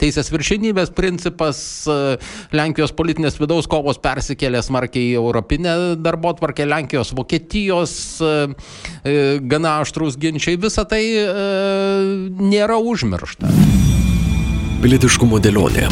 teisės 0.00 0.28
viršinybės 0.34 0.92
principas, 0.92 1.62
Lenkijos 2.52 2.92
politinės 2.96 3.40
vidaus 3.40 3.68
kovos 3.70 3.96
persikėlė 4.02 4.60
smarkiai 4.66 5.14
į 5.14 5.18
europinę 5.22 5.76
darbo 5.96 6.34
tvarkę, 6.36 6.68
Lenkijos, 6.68 7.14
Vokietijos 7.16 7.94
gana 9.48 9.74
aštrus 9.80 10.18
ginčiai, 10.20 10.60
visa 10.60 10.84
tai 10.88 11.02
nėra 12.40 12.78
užmiršta. 12.80 13.50
Pilietiškumo 14.80 15.42
dėlionė. 15.44 15.90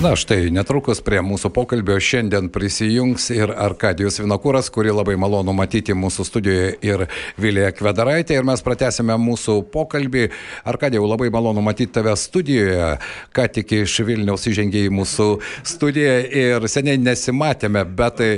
Na 0.00 0.14
štai, 0.16 0.46
netrukus 0.48 1.02
prie 1.04 1.18
mūsų 1.20 1.50
pokalbio 1.52 1.98
šiandien 2.00 2.46
prisijungs 2.48 3.26
ir 3.34 3.50
Arkadijus 3.52 4.16
Vinokūras, 4.22 4.70
kurį 4.72 4.94
labai 4.96 5.18
malonu 5.20 5.52
matyti 5.52 5.92
mūsų 5.92 6.24
studijoje 6.24 6.70
ir 6.88 7.04
Vilija 7.36 7.68
Kvedaraitė. 7.76 8.38
Ir 8.38 8.48
mes 8.48 8.64
pratęsime 8.64 9.18
mūsų 9.20 9.58
pokalbį. 9.74 10.30
Arkadijau, 10.72 11.04
labai 11.04 11.28
malonu 11.34 11.60
matyti 11.66 11.92
tave 11.98 12.16
studijoje. 12.16 12.94
Ką 13.36 13.44
tik 13.52 13.76
iš 13.82 13.98
Vilniaus 14.08 14.48
įžengė 14.48 14.86
į 14.86 14.94
mūsų 15.02 15.28
studiją 15.68 16.16
ir 16.46 16.68
seniai 16.72 16.96
nesimatėme, 17.04 17.84
bet 17.84 18.20
tai... 18.22 18.32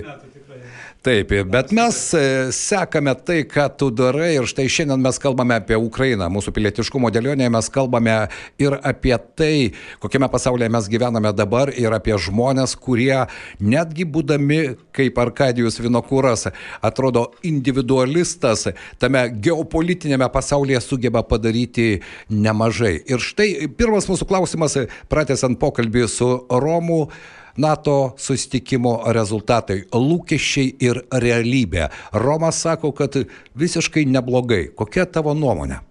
Taip, 1.02 1.32
bet 1.50 1.72
mes 1.74 1.96
e, 2.14 2.26
sekame 2.54 3.10
tai, 3.26 3.40
ką 3.50 3.64
tu 3.74 3.88
darai 3.90 4.36
ir 4.36 4.44
štai 4.46 4.68
šiandien 4.70 5.00
mes 5.02 5.16
kalbame 5.18 5.56
apie 5.58 5.74
Ukrainą. 5.74 6.28
Mūsų 6.30 6.52
pilietiškumo 6.54 7.10
dėlionėje 7.10 7.50
mes 7.50 7.68
kalbame 7.74 8.14
ir 8.62 8.76
apie 8.86 9.16
tai, 9.34 9.56
kokiame 9.98 10.28
pasaulyje 10.30 10.68
mes 10.70 10.86
gyvename 10.92 11.32
dabar 11.34 11.74
ir 11.74 11.90
apie 11.90 12.14
žmonės, 12.14 12.76
kurie 12.78 13.24
netgi 13.58 14.06
būdami 14.06 14.60
kaip 14.94 15.18
Arkadijus 15.18 15.80
Vinokūras 15.82 16.52
atrodo 16.78 17.32
individualistas, 17.42 18.68
tame 19.02 19.26
geopolitinėme 19.42 20.30
pasaulyje 20.30 20.84
sugeba 20.86 21.26
padaryti 21.26 21.96
nemažai. 22.30 23.00
Ir 23.10 23.18
štai 23.18 23.66
pirmas 23.74 24.06
mūsų 24.06 24.30
klausimas, 24.30 24.78
pratęsant 25.10 25.58
pokalbį 25.58 26.06
su 26.06 26.34
Romu. 26.46 27.08
NATO 27.56 28.14
sustikimo 28.18 28.98
rezultatai, 29.12 29.82
lūkesčiai 29.92 30.74
ir 30.80 31.02
realybė. 31.12 31.88
Romas 32.12 32.62
sako, 32.64 32.92
kad 32.96 33.18
visiškai 33.58 34.06
neblogai. 34.08 34.68
Kokia 34.76 35.06
tavo 35.06 35.34
nuomonė? 35.36 35.82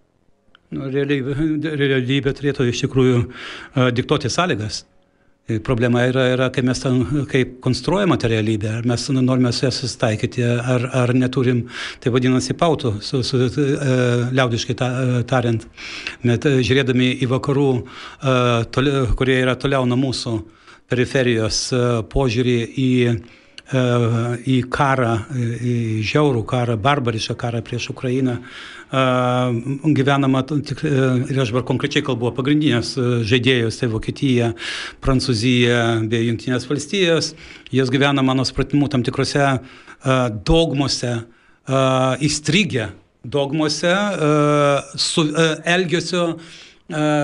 Nu, 0.72 0.88
realybė, 0.88 1.36
realybė 1.76 2.32
turėtų 2.38 2.70
iš 2.72 2.86
tikrųjų 2.86 3.22
diktuoti 3.98 4.32
sąlygas. 4.32 4.86
Problema 5.66 6.06
yra, 6.08 6.28
yra 6.32 6.48
kaip 6.54 6.64
mes 6.64 6.80
ten, 6.80 7.02
kaip 7.28 7.58
konstruojama 7.66 8.16
ta 8.22 8.30
realybė, 8.32 8.70
ar 8.78 8.86
mes 8.88 9.08
norime 9.12 9.52
su 9.52 9.66
ją 9.66 9.72
susitaikyti, 9.74 10.46
ar, 10.46 10.86
ar 11.02 11.12
neturim, 11.18 11.66
tai 12.00 12.14
vadinasi, 12.14 12.56
pautų, 12.56 12.94
su, 13.04 13.20
su, 13.26 13.42
e, 13.50 13.98
liaudiškai 14.32 14.76
ta, 14.80 14.90
tariant. 15.28 15.66
Bet 16.24 16.48
žiūrėdami 16.48 17.10
į 17.26 17.30
vakarų, 17.34 17.68
e, 17.82 18.38
toli, 18.72 18.96
kurie 19.20 19.42
yra 19.42 19.58
toliau 19.60 19.90
nuo 19.90 20.00
mūsų, 20.00 20.38
e, 20.40 20.61
periferijos 20.92 21.70
e, 21.72 21.80
požiūrį 22.12 22.58
į, 22.68 22.92
e, 23.08 23.84
į 24.52 24.58
karą, 24.72 25.16
į 25.32 25.76
žiaurų 26.08 26.44
karą, 26.50 26.78
barbarišką 26.82 27.38
karą 27.40 27.62
prieš 27.66 27.90
Ukrainą. 27.94 28.38
E, 28.38 29.04
gyvenama, 29.98 30.44
ir 30.52 31.42
aš 31.44 31.54
dabar 31.54 31.68
konkrečiai 31.70 32.04
kalbu, 32.08 32.34
pagrindinės 32.36 32.96
žaidėjus, 33.28 33.80
tai 33.82 33.92
Vokietija, 33.94 34.52
Prancūzija 35.04 35.84
bei 36.12 36.28
Junktinės 36.28 36.68
valstijos, 36.70 37.34
jos 37.72 37.94
gyvena 37.94 38.26
mano 38.26 38.48
supratimu 38.48 38.92
tam 38.92 39.06
tikrose 39.08 39.54
dogmose, 40.50 41.14
įstrigę 42.26 42.88
dogmose, 43.22 43.94
su 44.98 45.24
elgesio 45.70 46.24
E, 46.32 46.71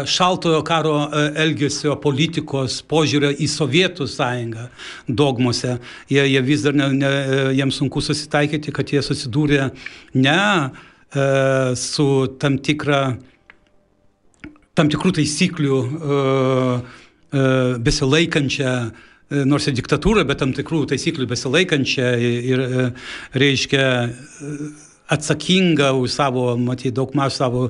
šaltojo 0.07 0.61
karo 0.63 0.95
e, 1.05 1.23
elgesio 1.43 1.95
politikos 2.01 2.79
požiūrio 2.87 3.33
į 3.35 3.47
Sovietų 3.51 4.07
sąjungą 4.09 4.67
dogmose. 5.07 5.77
Jie, 6.11 6.23
jie 6.31 6.43
vis 6.45 6.63
dar, 6.65 6.77
ne, 6.77 6.89
ne, 6.95 7.11
jiems 7.57 7.79
sunku 7.81 8.03
susitaikyti, 8.03 8.73
kad 8.75 8.93
jie 8.93 9.03
susidūrė 9.05 9.69
ne 10.15 10.37
e, 10.37 11.27
su 11.79 12.07
tam, 12.39 12.59
tikra, 12.63 13.01
tam 14.77 14.91
tikrų 14.93 15.15
taisyklių 15.19 15.77
e, 15.83 16.17
e, 17.35 17.45
besilaikančia 17.83 18.73
e, 18.87 19.45
nors 19.49 19.67
ir 19.67 19.77
diktatūra, 19.77 20.25
bet 20.27 20.43
tam 20.43 20.55
tikrų 20.57 20.85
taisyklių 20.93 21.29
besilaikančia 21.31 22.11
ir 22.23 22.67
reiškia 23.35 23.87
atsakinga 25.07 25.91
už 25.91 26.11
savo, 26.11 26.57
matyt, 26.57 26.93
daug 26.93 27.13
maž 27.15 27.33
savo 27.33 27.69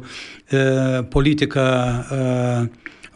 e, 0.52 1.04
politiką 1.04 1.62
e, 1.62 2.68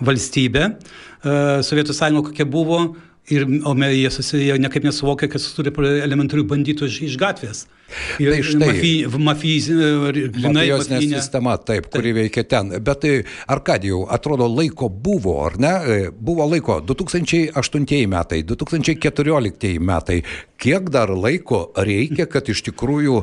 valstybę. 0.01 0.77
E, 1.21 1.61
Sovietų 1.65 1.93
sąjunga 1.93 2.29
kokia 2.29 2.45
buvo, 2.49 2.81
ir, 3.29 3.45
o 3.65 3.75
jie, 3.75 4.09
susi, 4.11 4.41
jie 4.47 4.57
nekaip 4.59 4.85
nesuvokia, 4.87 5.29
kad 5.31 5.43
turi 5.55 5.73
elementarių 6.01 6.45
bandytų 6.49 6.89
iš, 6.89 6.99
iš 7.11 7.19
gatvės. 7.21 7.65
Ir 8.23 8.31
tai 8.31 8.39
štai, 8.45 8.93
mafijos 9.19 10.87
sistema, 10.87 11.57
taip, 11.59 11.89
taip, 11.89 11.89
kuri 11.91 12.13
veikia 12.15 12.45
ten. 12.47 12.71
Bet 12.79 13.01
tai, 13.03 13.13
Arkadijau, 13.51 14.05
atrodo, 14.11 14.47
laiko 14.47 14.87
buvo, 14.89 15.35
ar 15.45 15.57
ne? 15.59 15.73
E, 15.83 15.97
buvo 16.15 16.47
laiko 16.47 16.79
2008 16.87 18.07
metai, 18.11 18.41
2014 18.47 19.75
metai. 19.83 20.21
Kiek 20.61 20.87
dar 20.93 21.11
laiko 21.11 21.65
reikia, 21.75 22.29
kad 22.31 22.47
iš 22.53 22.63
tikrųjų, 22.69 23.21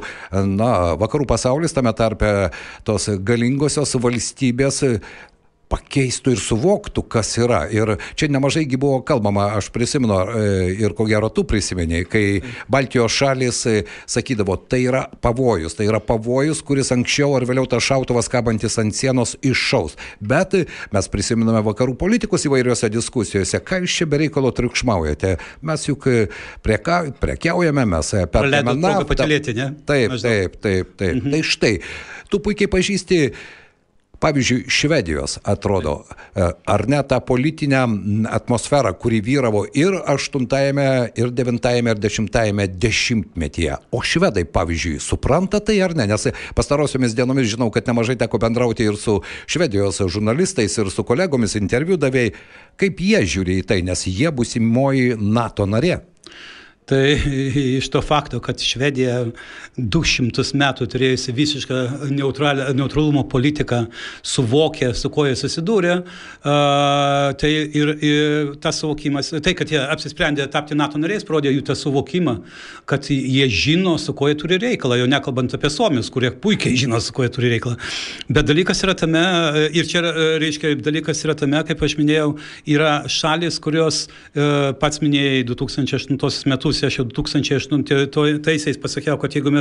na, 0.52 0.70
vakarų 1.00 1.28
pasaulis, 1.30 1.72
tame 1.72 1.94
tarpe 1.96 2.50
tos 2.84 3.08
galingosios 3.24 3.94
valstybės 4.02 4.82
pakeistų 5.68 6.32
ir 6.34 6.40
suvoktų, 6.42 7.04
kas 7.12 7.34
yra. 7.40 7.62
Ir 7.72 7.96
čia 8.18 8.28
nemažaigi 8.32 8.78
buvo 8.80 9.00
kalbama, 9.06 9.50
aš 9.58 9.70
prisimenu, 9.74 10.16
e, 10.16 10.44
ir 10.80 10.94
ko 10.96 11.06
gero 11.08 11.28
tu 11.32 11.44
prisimeni, 11.48 12.04
kai 12.08 12.40
Baltijos 12.72 13.12
šalis 13.12 13.60
e, 13.68 13.74
sakydavo, 14.08 14.56
tai 14.70 14.82
yra 14.86 15.04
pavojus, 15.24 15.76
tai 15.78 15.88
yra 15.90 16.00
pavojus, 16.04 16.62
kuris 16.66 16.92
anksčiau 16.94 17.36
ar 17.36 17.46
vėliau 17.48 17.68
tas 17.68 17.84
šautuvas 17.84 18.30
kabantis 18.32 18.78
ant 18.80 18.96
sienos 18.96 19.36
iššaus. 19.44 19.98
Bet 20.20 20.56
mes 20.94 21.10
prisiminame 21.12 21.62
vakarų 21.66 21.98
politikus 22.00 22.48
įvairiuose 22.48 22.90
diskusijose, 22.92 23.60
ką 23.60 23.82
jūs 23.84 24.00
čia 24.00 24.08
bereikalo 24.10 24.52
triukšmaujate. 24.56 25.36
Mes 25.68 25.88
juk 25.88 26.08
e, 26.08 26.26
prieka, 26.64 27.02
prekiaujame, 27.20 27.84
mes 27.92 28.14
perkame 28.32 28.72
naftą. 28.72 29.04
Taip, 29.88 30.16
taip, 30.22 30.58
taip, 30.64 30.96
taip. 30.96 31.20
Mhm. 31.20 31.30
Tai 31.36 31.44
štai, 31.44 31.74
tu 32.32 32.40
puikiai 32.44 32.70
pažįsti 32.72 33.22
Pavyzdžiui, 34.18 34.64
Švedijos 34.66 35.38
atrodo, 35.46 36.02
e, 36.34 36.50
ar 36.66 36.88
ne 36.88 37.02
tą 37.06 37.20
politinę 37.20 37.84
atmosferą, 38.34 38.92
kuri 38.98 39.20
vyravo 39.22 39.62
ir 39.74 39.94
8, 39.94 40.46
ir 41.14 41.30
9, 41.30 41.68
ir 41.90 41.98
10 41.98 42.66
dešimtmetyje. 42.66 43.76
O 43.90 44.02
švedai, 44.02 44.44
pavyzdžiui, 44.44 44.98
supranta 45.00 45.60
tai 45.60 45.78
ar 45.80 45.94
ne? 45.94 46.06
Nes 46.10 46.28
pastarosiomis 46.54 47.14
dienomis 47.14 47.46
žinau, 47.46 47.70
kad 47.70 47.86
nemažai 47.86 48.18
teko 48.18 48.38
bendrauti 48.38 48.90
ir 48.90 48.96
su 48.96 49.20
švedijos 49.46 50.02
žurnalistais, 50.10 50.78
ir 50.78 50.90
su 50.90 51.04
kolegomis 51.04 51.54
interviu 51.54 51.96
davėjai. 51.96 52.34
Kaip 52.78 53.00
jie 53.00 53.22
žiūri 53.22 53.60
į 53.62 53.66
tai, 53.70 53.82
nes 53.86 54.06
jie 54.06 54.30
busimoji 54.34 55.14
NATO 55.18 55.66
narė? 55.66 56.02
Tai 56.88 57.18
iš 57.54 57.90
to 57.92 58.00
fakto, 58.00 58.38
kad 58.40 58.62
Švedija 58.64 59.26
200 59.76 60.44
metų 60.56 60.86
turėjusi 60.88 61.34
visišką 61.36 61.80
neutralumo 62.16 63.26
politiką, 63.28 63.82
suvokė, 64.24 64.94
su 64.96 65.10
kuo 65.12 65.26
jie 65.28 65.34
susidūrė, 65.36 65.98
tai 66.42 67.50
ir, 67.52 67.92
ir 68.00 68.54
tas 68.64 68.80
suvokimas, 68.80 69.34
tai, 69.44 69.52
kad 69.58 69.68
jie 69.68 69.82
apsisprendė 69.82 70.46
tapti 70.48 70.78
NATO 70.78 71.00
nariais, 71.02 71.26
parodė 71.28 71.52
jų 71.52 71.66
tą 71.68 71.76
suvokimą, 71.76 72.38
kad 72.88 73.10
jie 73.12 73.50
žino, 73.52 73.98
su 74.00 74.16
kuo 74.16 74.30
jie 74.32 74.38
turi 74.40 74.56
reikalą, 74.62 74.96
jau 75.02 75.10
nekalbant 75.12 75.58
apie 75.58 75.68
Suomius, 75.74 76.08
kurie 76.14 76.32
puikiai 76.32 76.72
žino, 76.86 77.02
su 77.04 77.12
kuo 77.12 77.28
jie 77.28 77.34
turi 77.36 77.52
reikalą. 77.52 77.76
Bet 78.32 78.48
dalykas 78.48 78.80
yra 78.86 78.96
tame, 78.96 79.26
ir 79.76 79.92
čia, 79.92 80.06
reiškia, 80.40 80.72
dalykas 80.88 81.20
yra 81.28 81.36
tame, 81.36 81.60
kaip 81.68 81.84
aš 81.84 81.98
minėjau, 82.00 82.32
yra 82.78 82.96
šalis, 83.12 83.60
kurios 83.60 84.06
uh, 84.08 84.72
pats 84.80 85.04
minėjai 85.04 85.44
2008 85.52 86.48
metus 86.48 86.77
pusę, 86.78 86.86
aš 86.86 86.98
jau 87.00 87.06
2008-aisiais 87.10 88.78
pasakiau, 88.80 89.18
kad 89.18 89.34
jeigu 89.34 89.52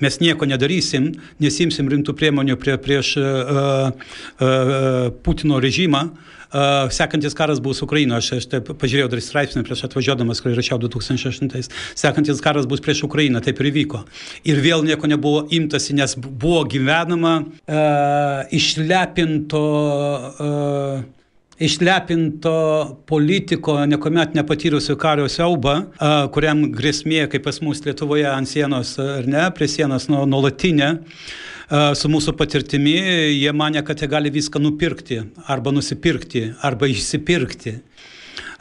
mes 0.00 0.20
nieko 0.20 0.46
nedarysim, 0.46 1.12
nesimsim 1.40 1.88
rimtų 1.88 2.14
priemonių 2.18 2.58
prie, 2.58 2.76
prieš 2.78 3.16
uh, 3.18 3.90
uh, 4.40 5.10
Putino 5.22 5.60
režimą, 5.62 6.10
Uh, 6.54 6.86
sekantis 6.86 7.34
karas 7.34 7.58
bus 7.58 7.80
Ukraina, 7.82 8.20
aš, 8.20 8.28
aš 8.36 8.44
taip 8.46 8.68
pažiūrėjau 8.78 9.08
dar 9.10 9.18
straipsnį 9.26 9.64
prieš 9.66 9.80
atvažiuodamas, 9.88 10.38
kurį 10.38 10.54
rašiau 10.54 10.78
2008. 10.84 11.50
Sekantis 11.98 12.38
karas 12.44 12.68
bus 12.70 12.78
prieš 12.84 13.00
Ukrainą, 13.08 13.42
taip 13.42 13.58
ir 13.58 13.72
vyko. 13.74 14.04
Ir 14.46 14.62
vėl 14.62 14.86
nieko 14.86 15.10
nebuvo 15.10 15.48
imtasi, 15.50 15.96
nes 15.98 16.14
buvo 16.14 16.62
gyvenama 16.70 17.32
uh, 17.42 18.46
išlepinto 18.54 19.64
uh, 19.66 21.02
išlepinto 21.62 22.56
politiko, 23.06 23.78
niekuomet 23.86 24.34
nepatyrusio 24.34 24.96
kario 25.00 25.28
siaubą, 25.30 25.76
kuriam 26.34 26.66
grėsmė, 26.74 27.24
kaip 27.30 27.46
pas 27.46 27.60
mus 27.62 27.84
Lietuvoje 27.86 28.26
ant 28.30 28.50
sienos, 28.50 28.96
ar 28.98 29.28
ne, 29.30 29.48
prie 29.54 29.70
sienos 29.70 30.08
nuolatinė. 30.10 30.92
Nu, 30.98 31.52
su 31.96 32.10
mūsų 32.12 32.34
patirtimi, 32.36 32.94
jie 33.38 33.52
mane, 33.56 33.82
kad 33.86 34.00
jie 34.00 34.08
gali 34.10 34.32
viską 34.32 34.60
nupirkti, 34.60 35.20
arba 35.48 35.72
nusipirkti, 35.72 36.52
arba 36.62 36.88
išsipirkti. 36.90 37.78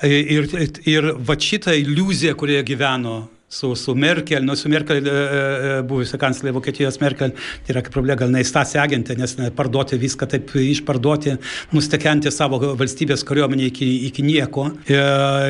Ir, 0.04 0.48
ir 0.90 1.10
va 1.24 1.36
šitą 1.40 1.76
iliuziją, 1.80 2.36
kurioje 2.40 2.64
gyveno 2.68 3.18
su, 3.54 3.76
su 3.76 3.96
Merkel, 3.96 4.44
nu, 4.44 4.56
su 4.56 4.70
Merkel, 4.70 5.06
e, 5.06 5.14
e, 5.14 5.76
buvusi 5.88 6.18
kanclerė 6.22 6.56
Vokietijos 6.58 7.00
Merkel, 7.04 7.34
tai 7.66 7.76
yra 7.76 7.84
problema, 7.94 8.18
gal 8.24 8.34
neįstasi 8.34 8.80
agentė, 8.82 9.16
nes 9.20 9.38
ne, 9.38 9.52
parduoti 9.54 10.00
viską 10.02 10.28
taip 10.32 10.54
išparduoti, 10.58 11.36
nustekenti 11.76 12.34
savo 12.34 12.60
valstybės 12.80 13.26
kariuomenį 13.30 13.70
iki, 13.70 13.90
iki 14.10 14.26
nieko. 14.26 14.70
E, 14.88 15.00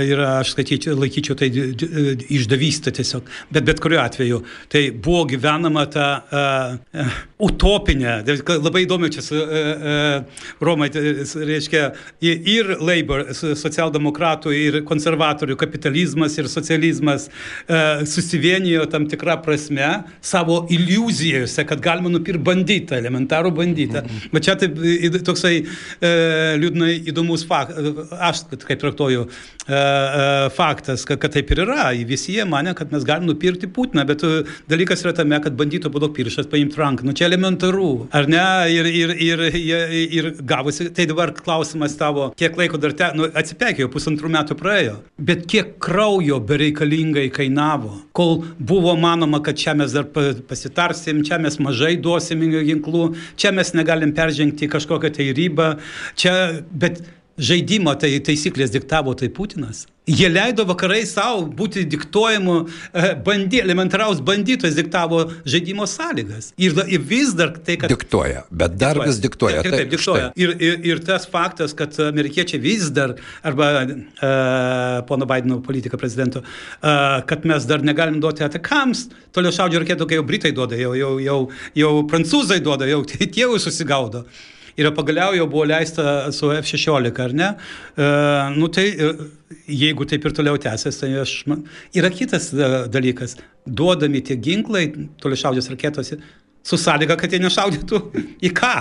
ir 0.09 0.23
aš 0.27 0.53
skaityčiau, 0.57 0.97
laikyčiau 0.99 1.39
tai 1.39 1.49
išdavystę 1.53 2.93
tiesiog. 2.99 3.31
Bet 3.53 3.67
bet 3.69 3.79
kuriuo 3.83 4.03
atveju 4.03 4.43
tai 4.73 4.89
buvo 4.91 5.23
gyvenama 5.29 5.85
ta 5.91 6.07
uh, 6.23 7.19
utopinė, 7.43 8.19
labai 8.53 8.85
įdomu 8.85 9.09
čia 9.13 9.23
su 9.25 9.37
uh, 9.37 9.43
uh, 9.43 10.45
Romai, 10.63 10.89
tai, 10.93 11.15
reiškia, 11.49 11.83
ir 12.23 12.75
Labour, 12.79 13.25
socialdemokratų, 13.35 14.55
ir 14.57 14.79
konservatorių 14.87 15.57
kapitalizmas 15.59 16.37
ir 16.39 16.51
socializmas. 16.51 17.29
Uh, 17.67 18.03
susivienijo 18.05 18.85
tam 18.85 19.07
tikrą 19.09 19.37
prasme 19.43 20.03
savo 20.21 20.67
iliuzijose, 20.69 21.65
kad 21.65 21.81
galima 21.81 22.09
nupirkti 22.11 22.43
bandytą, 22.43 22.97
elementarų 23.01 23.51
bandytą. 23.55 24.03
Mhm. 24.03 24.31
Bet 24.33 24.47
čia 24.47 24.55
taip, 24.59 24.77
toksai 25.27 25.53
e, 25.63 26.11
liūdnai 26.61 26.95
įdomus 27.11 27.45
faktas, 27.49 28.13
aš 28.29 28.43
kaip 28.63 28.81
traktuoju, 28.81 29.25
e, 29.27 29.73
e, 29.73 30.49
faktas, 30.57 31.05
kad, 31.09 31.21
kad 31.21 31.35
taip 31.35 31.51
ir 31.53 31.63
yra. 31.65 31.89
Visi 32.07 32.37
jie 32.37 32.45
mane, 32.49 32.73
kad 32.77 32.93
mes 32.93 33.05
galime 33.07 33.31
nupirkti 33.31 33.69
Putiną, 33.73 34.05
bet 34.09 34.23
e, 34.27 34.43
dalykas 34.71 35.05
yra 35.05 35.15
tame, 35.17 35.39
kad 35.43 35.57
bandyto 35.59 35.91
būdo 35.93 36.11
piršas 36.15 36.49
paimti 36.51 36.79
ranką. 36.79 37.07
Nu 37.07 37.15
čia 37.17 37.29
elementaru, 37.33 38.07
ar 38.13 38.29
ne? 38.29 38.45
Ir, 38.73 38.85
ir, 38.85 39.13
ir, 39.17 39.43
ir, 39.57 39.93
ir 40.19 40.29
gavosi, 40.45 40.89
tai 40.93 41.07
dabar 41.09 41.33
klausimas 41.35 41.97
tavo, 41.99 42.29
kiek 42.39 42.57
laiko 42.59 42.79
dar 42.81 42.95
te, 42.97 43.09
nu, 43.17 43.27
atsipekėjo, 43.33 43.89
pusantrų 43.93 44.31
metų 44.37 44.57
praėjo, 44.59 44.97
bet 45.17 45.47
kiek 45.49 45.75
kraujo 45.83 46.39
bereikalingai 46.43 47.27
kainavo 47.33 47.97
kol 48.13 48.43
buvo 48.59 48.93
manoma, 48.99 49.41
kad 49.43 49.57
čia 49.59 49.73
mes 49.77 49.93
dar 49.95 50.05
pasitarsim, 50.13 51.23
čia 51.25 51.39
mes 51.41 51.57
mažai 51.63 51.95
duosim 52.01 52.43
ginklų, 52.53 53.09
čia 53.39 53.53
mes 53.55 53.73
negalim 53.77 54.13
peržengti 54.15 54.69
kažkokią 54.71 55.13
tai 55.17 55.31
ribą, 55.35 55.73
čia, 56.19 56.35
bet 56.69 57.01
žaidimo 57.37 57.93
tai 57.99 58.13
taisyklės 58.23 58.73
diktavo 58.73 59.15
tai 59.17 59.29
Putinas. 59.33 59.87
Jie 60.03 60.27
leido 60.27 60.65
vakarai 60.67 61.05
savo 61.07 61.45
būti 61.47 61.85
diktuojamu, 61.87 62.55
e, 62.91 63.11
bandy, 63.23 63.61
elementaraus 63.63 64.19
bandytojas 64.19 64.75
diktavo 64.75 65.21
žaidimo 65.47 65.87
sąlygas. 65.87 66.49
Ir, 66.59 66.75
ir 66.91 66.99
vis 67.07 67.31
dar 67.39 67.53
tai, 67.55 67.77
kad... 67.79 67.87
Diktuoja, 67.93 68.43
bet 68.51 68.75
dar 68.75 68.99
diktuoja. 68.99 69.07
vis 69.07 69.21
diktuoja. 69.23 69.61
Taip, 69.63 69.71
taip, 69.71 69.79
taip 69.79 69.93
diktuoja. 69.95 70.27
Ir, 70.35 70.55
ir, 70.59 70.77
ir 70.91 71.03
tas 71.07 71.23
faktas, 71.31 71.71
kad 71.79 71.95
amerikiečiai 72.03 72.59
vis 72.61 72.91
dar, 72.91 73.15
arba 73.47 73.69
uh, 73.87 73.95
pono 75.07 75.29
Bideno 75.29 75.61
politika 75.63 75.97
prezidento, 75.97 76.43
uh, 76.43 77.23
kad 77.29 77.47
mes 77.47 77.63
dar 77.69 77.85
negalim 77.87 78.19
duoti 78.19 78.43
atakams, 78.43 79.07
toliau 79.31 79.55
šaudžio 79.55 79.85
raketų, 79.85 80.09
kai 80.09 80.19
jau 80.19 80.27
Britai 80.27 80.51
duoda, 80.51 80.75
jau, 80.75 80.91
jau, 80.99 81.13
jau, 81.23 81.39
jau 81.79 81.93
prancūzai 82.11 82.59
duoda, 82.65 82.91
jau 82.91 83.05
tie 83.13 83.31
jau 83.39 83.55
susigaudo 83.55 84.27
ir 84.79 84.89
pagaliau 84.95 85.35
jau 85.37 85.47
buvo 85.49 85.65
leista 85.69 86.31
su 86.35 86.51
F-16, 86.53 87.19
ar 87.23 87.35
ne? 87.37 87.49
E, 87.97 88.07
nu 88.57 88.69
tai 88.73 88.87
e, 88.91 89.11
jeigu 89.83 90.07
taip 90.09 90.25
ir 90.27 90.35
toliau 90.35 90.59
tęsės, 90.61 91.01
tai 91.01 91.11
aš... 91.23 91.35
Yra 91.97 92.11
kitas 92.13 92.51
e, 92.53 92.71
dalykas. 92.93 93.37
Duodami 93.65 94.23
tie 94.25 94.37
ginklai, 94.39 94.87
toli 95.21 95.39
šaudės 95.39 95.69
raketos, 95.71 96.13
su 96.63 96.79
sąlyga, 96.79 97.17
kad 97.19 97.33
jie 97.33 97.41
nešaudytų 97.43 98.01
į 98.43 98.53
ką? 98.57 98.75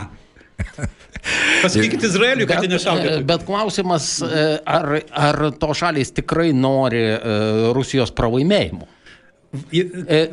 Pasakykit 1.63 2.03
Izraeliui, 2.09 2.49
kad 2.51 2.65
jie 2.65 2.73
nešaudytų. 2.73 3.21
Bet 3.29 3.47
klausimas, 3.49 4.15
e, 4.27 4.49
ar, 4.65 4.97
ar 5.29 5.45
to 5.59 5.71
šalis 5.77 6.15
tikrai 6.17 6.51
nori 6.57 7.05
Rusijos 7.77 8.15
pralaimėjimo? 8.17 8.92
E, 9.52 10.30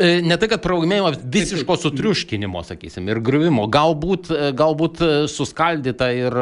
e, 0.00 0.08
ne 0.28 0.36
tai, 0.36 0.48
kad 0.50 0.60
pralaimėjimo, 0.60 1.14
visiško 1.32 1.78
sutriuškinimo, 1.80 2.60
sakysim, 2.68 3.06
ir 3.08 3.22
griuvimo. 3.24 3.64
Galbūt, 3.72 4.28
e, 4.28 4.50
galbūt 4.56 5.00
suskaldyta 5.32 6.10
ir 6.12 6.36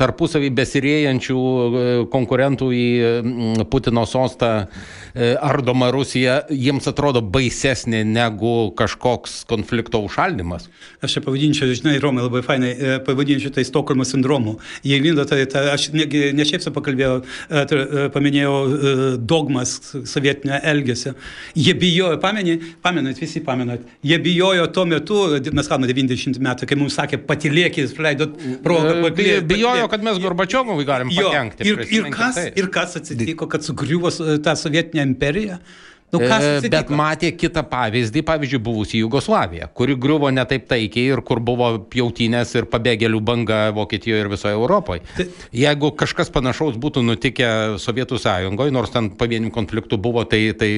tarpusavį 0.00 0.50
besirėjančių 0.58 1.42
konkurentų 2.10 2.70
į 2.74 2.86
Putino 3.70 4.02
sostą 4.10 4.50
ardoma 5.14 5.92
Rusija 5.94 6.40
jiems 6.50 6.88
atrodo 6.90 7.22
baisesnė 7.22 8.00
negu 8.08 8.72
kažkoks 8.74 9.42
konflikto 9.46 10.00
užšaldimas. 10.02 10.66
Aš 11.04 11.18
čia 11.18 11.22
pavadinčiau, 11.22 11.70
žinai, 11.78 11.94
Romai 12.02 12.26
labai 12.26 12.42
fainai, 12.42 12.72
pavadinčiau 13.06 13.54
tai 13.54 13.66
Stokholmo 13.68 14.08
sindromu. 14.08 14.56
Jie 14.82 14.98
lindo, 15.04 15.28
tai, 15.28 15.44
tai 15.52 15.68
aš 15.76 15.92
negi, 15.94 16.24
ne 16.34 16.48
šiaip 16.48 16.64
su 16.64 16.74
pakalbėjau, 16.74 17.20
paminėjau 18.16 18.56
dogmas 19.22 19.76
sovietinio 20.10 20.58
elgesio. 20.72 21.14
Jie 21.58 21.74
bijojo, 21.76 22.16
pamenė, 22.22 22.56
pamenat, 22.84 23.18
visi 23.20 23.42
pamenat, 23.44 23.84
jie 24.06 24.18
bijojo 24.22 24.66
tuo 24.72 24.86
metu, 24.88 25.18
mes 25.52 25.68
kalbame 25.68 25.90
90 25.92 26.40
metų, 26.42 26.68
kai 26.68 26.78
mums 26.80 26.96
sakė, 26.96 27.20
patilėkit, 27.28 27.92
leidot 28.00 28.36
progą. 28.64 28.96
Patilėk, 29.04 29.46
bijojo, 29.50 29.88
kad 29.92 30.06
mes 30.06 30.20
Gorbačiovui 30.22 30.88
galim 30.88 31.12
pakenkti. 31.12 31.68
Ir, 31.68 31.84
ir, 31.92 32.10
kas, 32.14 32.40
tai. 32.40 32.48
ir 32.56 32.70
kas 32.72 32.96
atsitiko, 33.00 33.48
kad 33.52 33.66
sugriuvo 33.66 34.12
ta 34.44 34.56
sovietinė 34.58 35.04
imperija? 35.10 35.60
Nu, 36.12 36.20
e, 36.20 36.68
bet 36.68 36.90
matė 36.92 37.30
kitą 37.32 37.62
pavyzdį, 37.64 38.20
pavyzdžiui, 38.28 38.58
buvusi 38.60 38.98
Jugoslavija, 39.00 39.70
kuri 39.72 39.94
griuvo 39.96 40.28
ne 40.28 40.42
taip 40.44 40.66
taikiai 40.68 41.14
ir 41.14 41.22
kur 41.24 41.38
buvo 41.40 41.70
pjautinės 41.88 42.50
ir 42.58 42.66
pabėgėlių 42.68 43.20
banga 43.24 43.60
Vokietijoje 43.72 44.26
ir 44.26 44.28
visoje 44.28 44.58
Europoje. 44.58 45.00
Tai... 45.16 45.24
Jeigu 45.56 45.88
kažkas 45.96 46.28
panašaus 46.34 46.76
būtų 46.82 47.00
nutikę 47.06 47.48
Sovietų 47.80 48.18
sąjungoje, 48.20 48.74
nors 48.76 48.92
ten 48.92 49.08
pavienių 49.16 49.48
konfliktų 49.54 49.96
buvo, 50.04 50.26
tai, 50.28 50.42
tai 50.58 50.68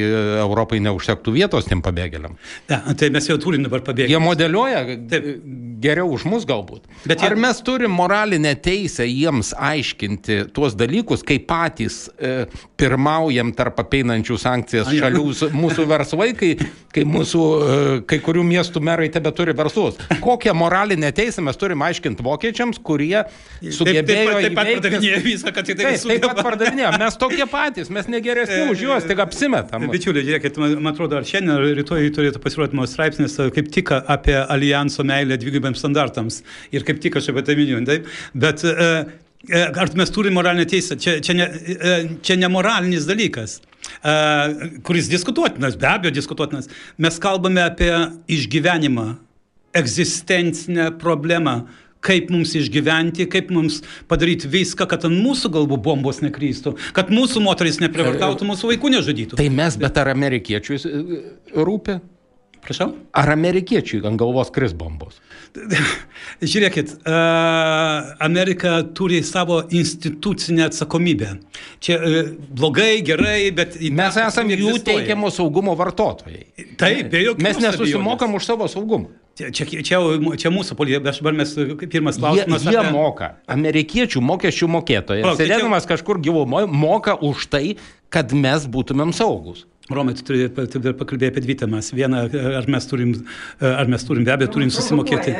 Europai 0.44 0.78
neužtektų 0.86 1.34
vietos 1.34 1.66
tiem 1.66 1.82
pabėgėliam. 1.82 2.38
Ja, 2.70 2.84
tai 2.94 3.10
mes 3.10 3.26
jau 3.26 3.34
turim 3.42 3.66
dabar 3.66 3.82
pabėgėlių. 3.82 4.14
Jie 4.14 4.22
modeliuoja 4.22 4.84
taip. 5.10 5.28
geriau 5.82 6.14
už 6.14 6.28
mus 6.30 6.46
galbūt. 6.46 6.86
Bet 7.08 7.18
jie... 7.18 7.32
ar 7.32 7.38
mes 7.42 7.64
turim 7.66 7.90
moralinę 7.90 8.54
teisę 8.62 9.10
jiems 9.10 9.50
aiškinti 9.58 10.44
tuos 10.54 10.78
dalykus, 10.78 11.26
kai 11.26 11.40
patys 11.42 12.04
e, 12.14 12.46
pirmaujam 12.78 13.50
tarp 13.58 13.82
apeinančių 13.82 14.40
sankcijas 14.46 14.94
šalių? 14.94 15.23
Mūsų, 15.24 15.48
mūsų 15.56 15.86
verslai, 15.88 16.30
kai, 16.38 16.50
kai 16.94 17.04
mūsų 17.08 17.42
e, 17.44 17.78
kai 18.10 18.18
kurių 18.24 18.44
miestų 18.46 18.82
merai 18.84 19.08
tebe 19.12 19.32
turi 19.36 19.54
verslus. 19.56 19.98
Kokią 20.24 20.54
moralinę 20.56 21.10
teisę 21.16 21.44
mes 21.44 21.58
turime 21.60 21.86
aiškinti 21.88 22.24
vokiečiams, 22.24 22.80
kurie 22.84 23.24
sugebėjo 23.62 24.36
taip, 24.36 24.46
taip, 24.46 24.46
taip 24.46 24.58
pat 24.58 24.70
pardavinėjo 24.74 25.22
viską, 25.24 25.54
kad 25.56 25.70
tai 25.70 25.76
taip, 25.80 26.06
taip 26.06 26.28
pat 26.28 26.42
pardavinėjo. 26.46 26.92
Mes 27.02 27.18
tokie 27.20 27.48
patys, 27.50 27.90
mes 27.94 28.10
negeresni 28.12 28.62
už 28.72 28.86
juos, 28.86 29.08
tik 29.08 29.24
apsimetam. 29.24 29.88
Bičiuliai, 29.94 30.26
žiūrėkit, 30.28 30.60
man, 30.62 30.78
man 30.84 30.94
atrodo, 30.94 31.18
ar 31.18 31.28
šiandien, 31.28 31.56
ar 31.56 31.66
rytoj 31.80 32.08
turėtų 32.14 32.44
pasirodyti 32.44 32.78
mano 32.78 32.90
straipsnis 32.90 33.36
kaip 33.54 33.72
tik 33.74 33.92
apie 33.98 34.38
alijanso 34.42 35.06
meilę 35.06 35.38
dvigubiems 35.40 35.82
standartams. 35.82 36.42
Ir 36.74 36.86
kaip 36.86 37.02
tik 37.04 37.20
aš 37.20 37.32
apie 37.32 37.46
tai 37.46 37.58
miniu. 37.60 37.82
Taip? 37.84 38.08
Bet 38.34 38.64
Ar 39.52 39.90
mes 39.92 40.10
turime 40.10 40.38
moralinę 40.38 40.64
teisę? 40.64 40.96
Čia, 40.96 41.18
čia, 41.20 41.34
ne, 41.36 41.46
čia 42.24 42.36
ne 42.40 42.48
moralinis 42.48 43.04
dalykas 43.04 43.58
kuris 44.86 45.08
diskutuotinas, 45.12 45.78
be 45.80 45.88
abejo 45.90 46.14
diskutuotinas. 46.14 46.68
Mes 47.00 47.18
kalbame 47.22 47.64
apie 47.64 47.92
išgyvenimą, 48.30 49.14
egzistencinę 49.74 50.90
problemą, 51.00 51.64
kaip 52.04 52.28
mums 52.32 52.52
išgyventi, 52.58 53.26
kaip 53.32 53.50
mums 53.54 53.80
padaryti 54.10 54.48
viską, 54.50 54.86
kad 54.90 55.06
ant 55.08 55.16
mūsų 55.16 55.50
galvų 55.54 55.78
bombos 55.84 56.20
nekrystų, 56.24 56.74
kad 56.96 57.12
mūsų 57.14 57.42
moteris 57.44 57.80
neprivartautų, 57.80 58.48
mūsų 58.50 58.74
vaikų 58.74 58.92
nežudytų. 58.98 59.38
Tai 59.40 59.48
mes, 59.56 59.78
bet 59.80 60.00
ar 60.02 60.12
amerikiečiui 60.12 60.80
rūpi? 61.56 61.98
Prašau? 62.64 62.94
Ar 63.12 63.30
amerikiečiai 63.34 64.00
ant 64.08 64.18
galvos 64.20 64.50
kris 64.54 64.72
bombos? 64.76 65.18
Žiūrėkit, 66.52 66.94
Amerika 68.24 68.78
turi 68.96 69.20
savo 69.26 69.60
institucinę 69.68 70.64
atsakomybę. 70.70 71.34
Čia 71.84 71.98
blogai, 72.48 73.02
gerai, 73.06 73.50
bet... 73.54 73.76
Mes 73.94 74.16
esame 74.24 74.56
jų 74.58 74.78
teikiamo 74.86 75.30
saugumo 75.34 75.76
vartotojai. 75.78 76.46
Taip, 76.80 77.10
be 77.12 77.22
jokios 77.26 77.44
Mes 77.44 77.60
nesusimokam 77.62 78.34
už 78.38 78.48
savo 78.48 78.68
saugumą. 78.70 79.12
Čia, 79.34 79.50
čia, 79.50 79.66
čia, 79.82 79.98
čia 80.38 80.50
mūsų 80.54 80.76
politika, 80.78 81.02
bet 81.08 81.18
dabar 81.18 81.34
mes 81.34 81.52
pirmas 81.90 82.18
klausimas. 82.22 82.62
Jie, 82.62 82.70
jie 82.70 82.80
apie... 82.80 82.94
moka. 82.94 83.30
Amerikiečių 83.50 84.22
mokesčių 84.22 84.70
mokėtojai. 84.76 85.36
Sėdėdamas 85.40 85.88
kažkur 85.90 86.22
gyvumoje, 86.22 86.70
moka 86.70 87.16
už 87.18 87.48
tai, 87.50 87.64
kad 88.14 88.30
mes 88.30 88.68
būtumėm 88.70 89.10
saugus. 89.16 89.64
Romai, 89.92 90.14
tu 90.16 90.22
turi 90.24 90.46
pakalbėti 90.96 91.28
apie 91.28 91.40
dvi 91.44 91.54
temas. 91.60 91.90
Viena, 91.92 92.22
ar 92.56 92.64
mes 92.72 92.86
turim, 92.88 93.10
ar 93.60 93.90
mes 93.92 94.06
turim, 94.08 94.24
be 94.24 94.32
abejo, 94.32 94.54
turim 94.54 94.70
susimokėti. 94.72 95.34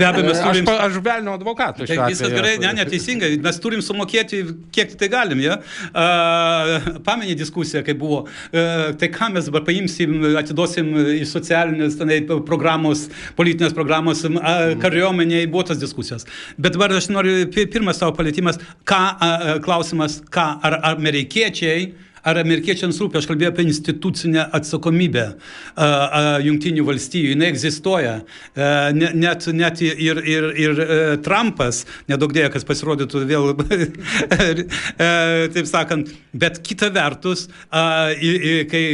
Be 0.00 0.06
abejo, 0.08 0.22
mes 0.30 0.38
turim. 0.40 0.70
Aš, 0.72 0.78
aš 0.86 0.94
velnio 1.04 1.34
advokatų. 1.36 1.84
Tai 1.90 1.98
viskas 2.06 2.32
gerai, 2.32 2.54
ne, 2.62 2.70
neteisingai. 2.78 3.34
Mes 3.44 3.58
turim 3.60 3.82
sumokėti, 3.84 4.40
kiek 4.72 4.94
tai 4.96 5.10
galim. 5.12 5.42
Ja? 5.44 5.58
Pamenė 7.04 7.34
diskusija, 7.36 7.82
kai 7.84 7.92
buvo. 8.00 8.22
Uh, 8.24 8.94
tai 9.02 9.10
ką 9.12 9.28
mes 9.34 9.50
dabar 9.50 9.66
paimsim, 9.68 10.16
atiduosim 10.40 10.88
iš 11.18 11.36
socialinės 11.36 11.98
tenai, 12.00 12.22
programos, 12.48 13.10
politinės 13.36 13.76
programos, 13.76 14.24
kariuomeniai 14.80 15.44
buvo 15.52 15.66
tas 15.68 15.82
diskusijos. 15.82 16.24
Bet 16.56 16.78
dabar 16.78 16.96
aš 16.96 17.10
noriu, 17.12 17.36
pirmas 17.52 18.00
savo 18.00 18.16
palėtimas, 18.16 18.56
ką, 18.88 19.04
klausimas, 19.68 20.22
ką, 20.32 20.48
ar, 20.64 20.80
ar 20.80 20.96
amerikiečiai 20.96 21.90
ar 22.24 22.40
amerikiečiams 22.40 22.98
rūpi, 23.02 23.18
aš 23.20 23.28
kalbėjau 23.28 23.52
apie 23.52 23.66
institucinę 23.68 24.46
atsakomybę 24.56 25.24
a, 25.28 25.34
a, 25.84 26.22
jungtinių 26.44 26.86
valstybių, 26.88 27.34
jinai 27.34 27.50
egzistuoja. 27.52 28.14
Net, 28.94 29.46
net 29.52 29.82
ir, 29.84 30.20
ir, 30.24 30.48
ir 30.64 30.82
Trumpas, 31.24 31.82
nedaug 32.10 32.32
dėja, 32.34 32.50
kas 32.54 32.64
pasirodytų 32.66 33.24
vėl, 33.28 33.50
taip 35.54 35.68
sakant, 35.68 36.12
bet 36.32 36.60
kita 36.64 36.90
vertus, 36.94 37.46
a, 37.68 38.12
kai 38.70 38.84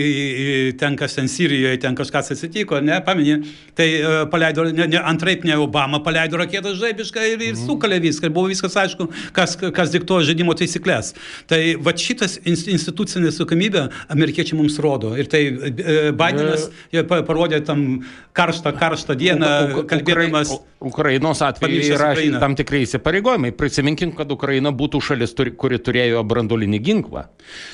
ten 0.81 0.99
kas 0.99 1.17
ten 1.19 1.31
Sirijoje, 1.31 1.79
ten 1.85 1.99
kažkas 1.99 2.33
atsitiko, 2.35 2.81
ne, 2.85 2.99
paminė, 3.07 3.41
tai 3.79 3.89
paleido, 4.33 4.67
ne, 4.75 4.89
ne, 4.91 5.01
antraip 5.13 5.47
ne 5.47 5.57
Obama 5.61 6.03
paleido 6.05 6.41
raketą 6.41 6.75
žaibišką 6.79 7.27
ir, 7.35 7.47
ir 7.51 7.59
sukalė 7.61 8.01
viską, 8.03 8.33
buvo 8.35 8.51
viskas 8.51 8.77
aišku, 8.81 9.09
kas, 9.37 9.57
kas 9.61 9.95
diktuoja 9.95 10.31
žaidimo 10.31 10.57
taisyklės. 10.59 11.15
Tai 11.51 11.61
va 11.85 11.95
šitas 11.97 12.39
institucinis 12.49 13.20
teisinė 13.21 13.33
atsakomybė 13.35 13.85
amerikiečiai 14.13 14.59
mums 14.59 14.79
rodo. 14.81 15.15
Ir 15.19 15.29
tai 15.31 15.45
e, 15.49 16.13
Bidenas 16.17 16.69
parodė 17.09 17.61
tam 17.65 18.03
karštą, 18.37 18.73
karštą 18.79 19.17
dieną, 19.19 19.85
kalbėdamas. 19.91 20.59
Ukrainos 20.81 21.43
atveju 21.45 21.81
yra 21.93 22.13
Ukraina. 22.15 22.39
tam 22.41 22.55
tikrai 22.57 22.87
įsipareigojimai. 22.87 23.51
Prisiminkim, 23.53 24.15
kad 24.17 24.31
Ukraina 24.33 24.73
būtų 24.73 25.03
šalis, 25.05 25.35
kuri 25.61 25.77
turėjo 25.77 26.23
brandolinį 26.25 26.79
ginklą. 26.81 27.27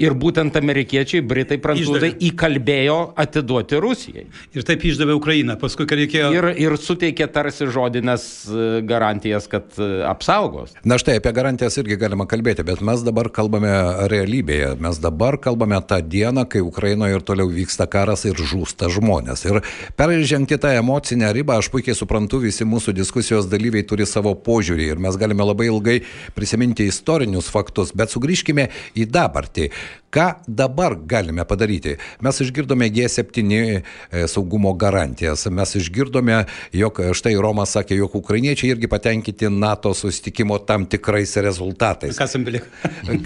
Ir 0.02 0.16
būtent 0.18 0.56
amerikiečiai, 0.58 1.22
britai, 1.22 1.60
prancūzai 1.62 2.10
išdavė. 2.10 2.32
įkalbėjo 2.32 2.98
atiduoti 3.22 3.78
Rusijai. 3.82 4.26
Ir 4.58 4.66
taip 4.66 4.82
išdavė 4.90 5.14
Ukrainą, 5.20 5.54
paskui, 5.60 5.86
kai 5.86 6.00
reikėjo. 6.02 6.32
Ir, 6.34 6.48
ir 6.66 6.76
suteikė 6.82 7.28
tarsi 7.30 7.68
žodinės 7.70 8.26
e, 8.50 8.66
garantijas, 8.82 9.46
kad 9.54 9.70
e, 9.78 10.02
apsaugos. 10.10 10.74
Na 10.82 10.98
štai 10.98 11.20
apie 11.20 11.30
garantijas 11.36 11.78
irgi 11.78 12.00
galima 12.00 12.26
kalbėti, 12.26 12.66
bet 12.66 12.82
mes 12.82 13.06
dabar 13.06 13.30
kalbame 13.30 13.70
realybėje. 14.10 14.74
Mes 14.82 14.98
dabar 15.36 15.40
kalbame 15.40 15.82
tą 15.82 16.00
dieną, 16.00 16.46
kai 16.48 16.60
Ukrainoje 16.60 17.14
ir 17.16 17.22
toliau 17.22 17.48
vyksta 17.48 17.86
karas 17.86 18.24
ir 18.24 18.34
žūsta 18.34 18.88
žmonės. 18.88 19.44
Ir 19.46 19.62
peržengti 19.96 20.58
tą 20.58 20.68
emocinę 20.68 21.32
ribą, 21.32 21.58
aš 21.58 21.68
puikiai 21.70 21.94
suprantu, 21.94 22.40
visi 22.40 22.64
mūsų 22.64 22.94
diskusijos 22.94 23.46
dalyviai 23.46 23.84
turi 23.84 24.06
savo 24.06 24.34
požiūrį 24.34 24.92
ir 24.92 24.98
mes 24.98 25.16
galime 25.16 25.44
labai 25.44 25.68
ilgai 25.68 26.00
prisiminti 26.34 26.86
istorinius 26.86 27.50
faktus, 27.50 27.92
bet 27.92 28.10
sugrįžkime 28.10 28.70
į 28.96 29.06
dabartį. 29.06 29.70
Ką 30.16 30.32
dabar 30.48 30.94
galime 30.96 31.44
padaryti? 31.44 31.96
Mes 32.24 32.38
išgirdome 32.40 32.86
G7 32.88 33.50
e, 33.52 33.82
saugumo 34.30 34.72
garantijas, 34.72 35.44
mes 35.52 35.74
išgirdome, 35.76 36.38
jog 36.72 37.00
štai 37.12 37.34
Romas 37.36 37.74
sakė, 37.76 37.98
jog 37.98 38.14
ukrainiečiai 38.16 38.70
irgi 38.72 38.88
patenkinti 38.88 39.50
NATO 39.52 39.92
sustikimo 39.92 40.56
tam 40.64 40.86
tikrais 40.88 41.36
rezultatais. 41.36 42.16
Kas 42.16 42.36
belieka? 42.38 42.70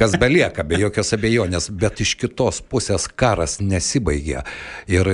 Kas 0.00 0.16
belieka, 0.18 0.64
be 0.66 0.80
jokios 0.80 1.14
abejonės, 1.14 1.70
bet 1.70 1.99
iš 2.04 2.16
kitos 2.20 2.60
pusės 2.66 3.08
karas 3.08 3.58
nesibaigia. 3.62 4.44
Ir 4.90 5.10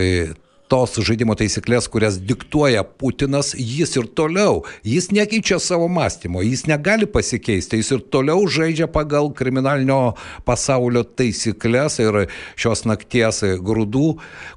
tos 0.71 0.97
žaidimo 1.07 1.37
taisyklės, 1.39 1.87
kurias 1.91 2.19
diktuoja 2.19 2.83
Putinas, 2.99 3.53
jis 3.55 3.95
ir 3.99 4.09
toliau, 4.19 4.65
jis 4.87 5.09
nekeičia 5.15 5.59
savo 5.63 5.87
mąstymo, 5.93 6.43
jis 6.43 6.67
negali 6.71 7.07
pasikeisti, 7.11 7.79
jis 7.81 7.93
ir 7.95 8.03
toliau 8.13 8.47
žaidžia 8.51 8.89
pagal 8.91 9.31
kriminalinio 9.37 10.17
pasaulio 10.49 11.05
taisyklės 11.07 12.01
ir 12.03 12.25
šios 12.59 12.83
nakties 12.89 13.43
grūdų 13.63 14.09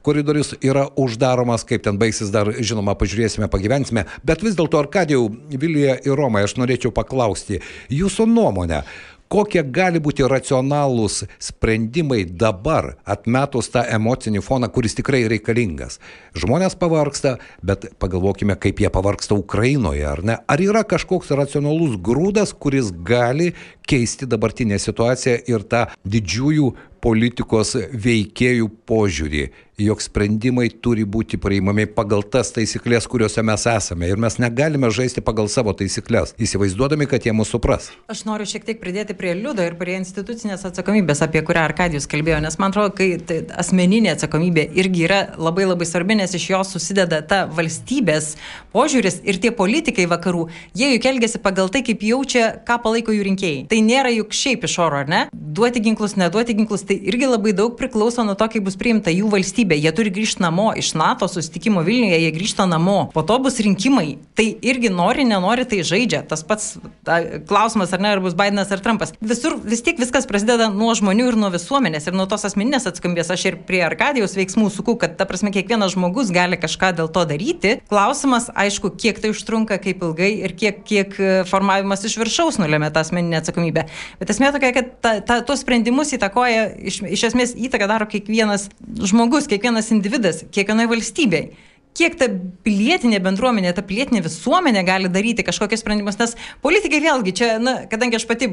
koridorius 0.05 0.55
yra 0.65 0.87
uždaromas, 0.99 1.65
kaip 1.69 1.85
ten 1.85 2.01
baigsis 2.01 2.33
dar, 2.33 2.51
žinoma, 2.57 2.97
pažiūrėsime, 2.97 3.49
pagyvensime, 3.51 4.07
bet 4.25 4.43
vis 4.45 4.57
dėlto 4.57 4.81
Arkadijau, 4.81 5.29
Vilija 5.53 5.99
ir 6.01 6.17
Romai, 6.17 6.47
aš 6.47 6.57
norėčiau 6.57 6.93
paklausti 6.95 7.61
jūsų 7.93 8.25
nuomonę, 8.33 8.83
kokie 9.29 9.61
gali 9.63 10.01
būti 10.01 10.25
racionalūs 10.27 11.21
sprendimai 11.41 12.23
dabar, 12.25 12.95
atmetus 13.05 13.69
tą 13.73 13.83
emocinį 13.97 14.41
foną, 14.45 14.69
kuris 14.73 14.97
tikrai 14.97 15.21
reikalingas. 15.29 15.99
Žmonės 16.37 16.75
pavarksta, 16.79 17.37
bet 17.65 17.91
pagalvokime, 18.01 18.57
kaip 18.59 18.81
jie 18.81 18.89
pavarksta 18.93 19.37
Ukrainoje, 19.37 20.05
ar 20.09 20.23
ne? 20.25 20.39
Ar 20.49 20.63
yra 20.63 20.83
kažkoks 20.83 21.31
racionalus 21.37 21.99
grūdas, 22.01 22.55
kuris 22.57 22.89
gali 22.91 23.53
keisti 23.89 24.29
dabartinę 24.29 24.79
situaciją 24.79 25.41
ir 25.49 25.65
tą 25.71 25.85
didžiųjų 26.05 26.69
politikos 27.03 27.75
veikėjų 27.93 28.69
požiūrį, 28.89 29.43
jog 29.79 30.01
sprendimai 30.03 30.67
turi 30.83 31.05
būti 31.07 31.39
priimami 31.39 31.85
pagal 31.95 32.25
tas 32.27 32.51
taisyklės, 32.51 33.07
kuriuose 33.07 33.43
mes 33.47 33.63
esame. 33.71 34.09
Ir 34.11 34.19
mes 34.19 34.35
negalime 34.41 34.89
žaisti 34.91 35.23
pagal 35.23 35.47
savo 35.51 35.71
taisyklės, 35.77 36.33
įsivaizduodami, 36.35 37.07
kad 37.09 37.23
jie 37.23 37.33
mūsų 37.35 37.55
supras. 37.55 37.87
Aš 38.11 38.25
noriu 38.27 38.47
šiek 38.49 38.65
tiek 38.67 38.81
pridėti 38.81 39.15
prie 39.17 39.31
liudo 39.37 39.63
ir 39.63 39.77
prie 39.79 39.95
institucinės 40.01 40.65
atsakomybės, 40.67 41.23
apie 41.23 41.43
kurią 41.47 41.63
Arkadijus 41.69 42.09
kalbėjo, 42.11 42.41
nes 42.43 42.59
man 42.59 42.73
atrodo, 42.73 42.91
kai 42.99 43.13
tai 43.23 43.39
asmeninė 43.63 44.13
atsakomybė 44.17 44.67
irgi 44.83 45.05
yra 45.07 45.21
labai 45.39 45.69
labai 45.69 45.87
svarbi, 45.87 46.19
nes 46.19 46.35
iš 46.35 46.49
jos 46.51 46.75
susideda 46.75 47.21
ta 47.23 47.45
valstybės 47.47 48.33
požiūris 48.75 49.21
ir 49.23 49.39
tie 49.39 49.53
politikai 49.55 50.09
vakarų, 50.11 50.49
jie 50.75 50.91
juk 50.97 51.07
elgesi 51.13 51.39
pagal 51.39 51.71
tai, 51.71 51.85
kaip 51.87 52.03
jaučia, 52.03 52.51
ką 52.67 52.81
palaiko 52.83 53.15
jų 53.15 53.25
rinkėjai. 53.31 53.63
Tai 53.71 53.78
nėra 53.85 54.11
juk 54.13 54.33
šiaip 54.35 54.65
iš 54.67 54.77
oro, 54.83 55.01
ar 55.03 55.09
ne? 55.09 55.21
Duoti 55.33 55.81
ginklus, 55.83 56.15
neduoti 56.19 56.55
ginklus, 56.57 56.85
tai 56.87 56.97
irgi 57.09 57.29
labai 57.29 57.53
daug 57.57 57.75
priklauso 57.79 58.23
nuo 58.25 58.35
to, 58.39 58.47
kaip 58.51 58.65
bus 58.67 58.77
priimta 58.79 59.13
jų 59.13 59.29
valstybė. 59.33 59.77
Jie 59.79 59.93
turi 59.95 60.13
grįžti 60.13 60.43
namo 60.43 60.69
iš 60.77 60.93
NATO 60.99 61.27
susitikimo 61.31 61.83
Vilniuje, 61.85 62.19
jie 62.23 62.31
grįžta 62.35 62.67
namo. 62.69 62.99
Po 63.13 63.23
to 63.27 63.39
bus 63.43 63.59
rinkimai. 63.63 64.17
Tai 64.37 64.45
irgi 64.45 64.91
nori, 64.93 65.25
nenori, 65.27 65.65
tai 65.69 65.81
žaidžia. 65.87 66.21
Tas 66.29 66.43
pats 66.47 66.75
ta, 67.07 67.19
klausimas, 67.49 67.93
ar 67.95 68.03
ne, 68.03 68.13
ar 68.15 68.23
bus 68.23 68.37
Bidenas 68.37 68.71
ar 68.73 68.83
Trumpas. 68.83 69.13
Visur 69.21 69.57
vis 69.63 69.83
tiek 69.85 69.99
viskas 69.99 70.27
prasideda 70.29 70.69
nuo 70.73 70.93
žmonių 70.97 71.31
ir 71.31 71.39
nuo 71.39 71.51
visuomenės 71.53 72.09
ir 72.09 72.17
nuo 72.17 72.27
tos 72.29 72.45
asmeninės 72.49 72.87
atskambės. 72.91 73.31
Aš 73.33 73.45
ir 73.51 73.59
prie 73.67 73.81
Arkadijos 73.85 74.37
veiksmų 74.39 74.69
suku, 74.73 74.97
kad 75.01 75.17
ta 75.19 75.27
prasme 75.29 75.53
kiekvienas 75.55 75.95
žmogus 75.95 76.33
gali 76.35 76.59
kažką 76.59 76.93
dėl 76.99 77.11
to 77.13 77.25
daryti. 77.29 77.75
Klausimas, 77.91 78.49
aišku, 78.53 78.93
kiek 78.99 79.21
tai 79.21 79.33
užtrunka, 79.33 79.79
kaip 79.81 80.03
ilgai 80.05 80.31
ir 80.45 80.55
kiek, 80.57 80.81
kiek 80.87 81.15
e, 81.19 81.31
formavimas 81.49 82.05
iš 82.07 82.17
viršaus 82.21 82.59
nulėmė 82.61 82.91
tą 82.93 83.03
asmeninę 83.05 83.41
atsakomybę. 83.41 83.68
Bet 83.73 84.33
esmė 84.33 84.51
tokia, 84.55 84.73
kad 84.75 84.91
ta, 85.03 85.15
ta, 85.25 85.39
tuos 85.45 85.63
sprendimus 85.63 86.13
įtakoja 86.17 86.69
iš, 86.91 87.01
iš 87.07 87.29
esmės 87.31 87.55
įtaką 87.55 87.89
daro 87.91 88.09
kiekvienas 88.09 88.69
žmogus, 89.11 89.49
kiekvienas 89.51 89.91
individas, 89.95 90.45
kiekvienoje 90.55 90.93
valstybėje 90.93 91.67
kiek 91.99 92.15
ta 92.19 92.29
pilietinė 92.63 93.19
bendruomenė, 93.23 93.73
ta 93.75 93.83
pilietinė 93.85 94.21
visuomenė 94.23 94.85
gali 94.87 95.09
daryti 95.11 95.43
kažkokius 95.43 95.81
sprendimus, 95.83 96.19
nes 96.21 96.35
politikai 96.63 97.01
vėlgi 97.03 97.33
čia, 97.35 97.49
na, 97.59 97.75
kadangi 97.91 98.19
aš 98.19 98.25
pati 98.29 98.47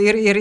ir, 0.00 0.18
ir 0.20 0.40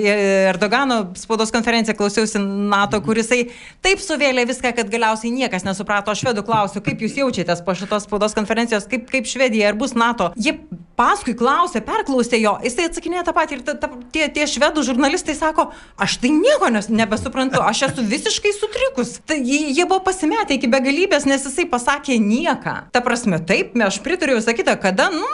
Erdogano 0.49 0.99
spaudos 1.19 1.53
konferenciją 1.55 1.95
klausiausi 1.97 2.41
NATO, 2.41 2.99
kurisai 3.05 3.45
taip 3.85 4.03
suvėlė 4.03 4.45
viską, 4.49 4.73
kad 4.77 4.91
galiausiai 4.91 5.33
niekas 5.35 5.65
nesuprato. 5.67 6.11
Aš 6.11 6.25
švedų 6.25 6.43
klausiu, 6.47 6.83
kaip 6.85 7.01
jūs 7.05 7.17
jaučiatės 7.21 7.63
po 7.65 7.77
šitos 7.77 8.07
spaudos 8.07 8.35
konferencijos, 8.37 8.89
kaip, 8.89 9.07
kaip 9.11 9.29
Švedija, 9.29 9.71
ar 9.71 9.79
bus 9.79 9.95
NATO. 9.97 10.31
Jie 10.39 10.57
paskui 10.99 11.35
klausė, 11.39 11.81
perklausė 11.85 12.41
jo, 12.41 12.57
jisai 12.65 12.89
atsakinėjo 12.89 13.23
tą 13.29 13.35
patį 13.37 13.57
ir 13.57 13.63
ta, 13.67 13.75
ta, 13.79 13.89
tie, 14.13 14.25
tie 14.35 14.47
švedų 14.49 14.83
žurnalistai 14.87 15.35
sako, 15.37 15.69
aš 16.01 16.17
tai 16.23 16.33
nieko 16.35 16.71
nes, 16.73 16.89
nebesuprantu, 16.91 17.61
aš 17.63 17.85
esu 17.89 18.05
visiškai 18.09 18.51
sutrikus. 18.57 19.15
Tai 19.29 19.39
jie 19.39 19.85
buvo 19.85 20.01
pasimetę 20.09 20.57
iki 20.57 20.71
begalybės, 20.71 21.27
nes 21.29 21.47
jisai 21.47 21.69
pasakė, 21.71 22.19
nieką. 22.19 22.75
Ta 22.95 23.03
prasme, 23.05 23.39
taip, 23.39 23.77
aš 23.87 24.01
pritariu 24.03 24.39
visą 24.39 24.55
kitą, 24.57 24.75
kada, 24.81 25.07
nu, 25.13 25.29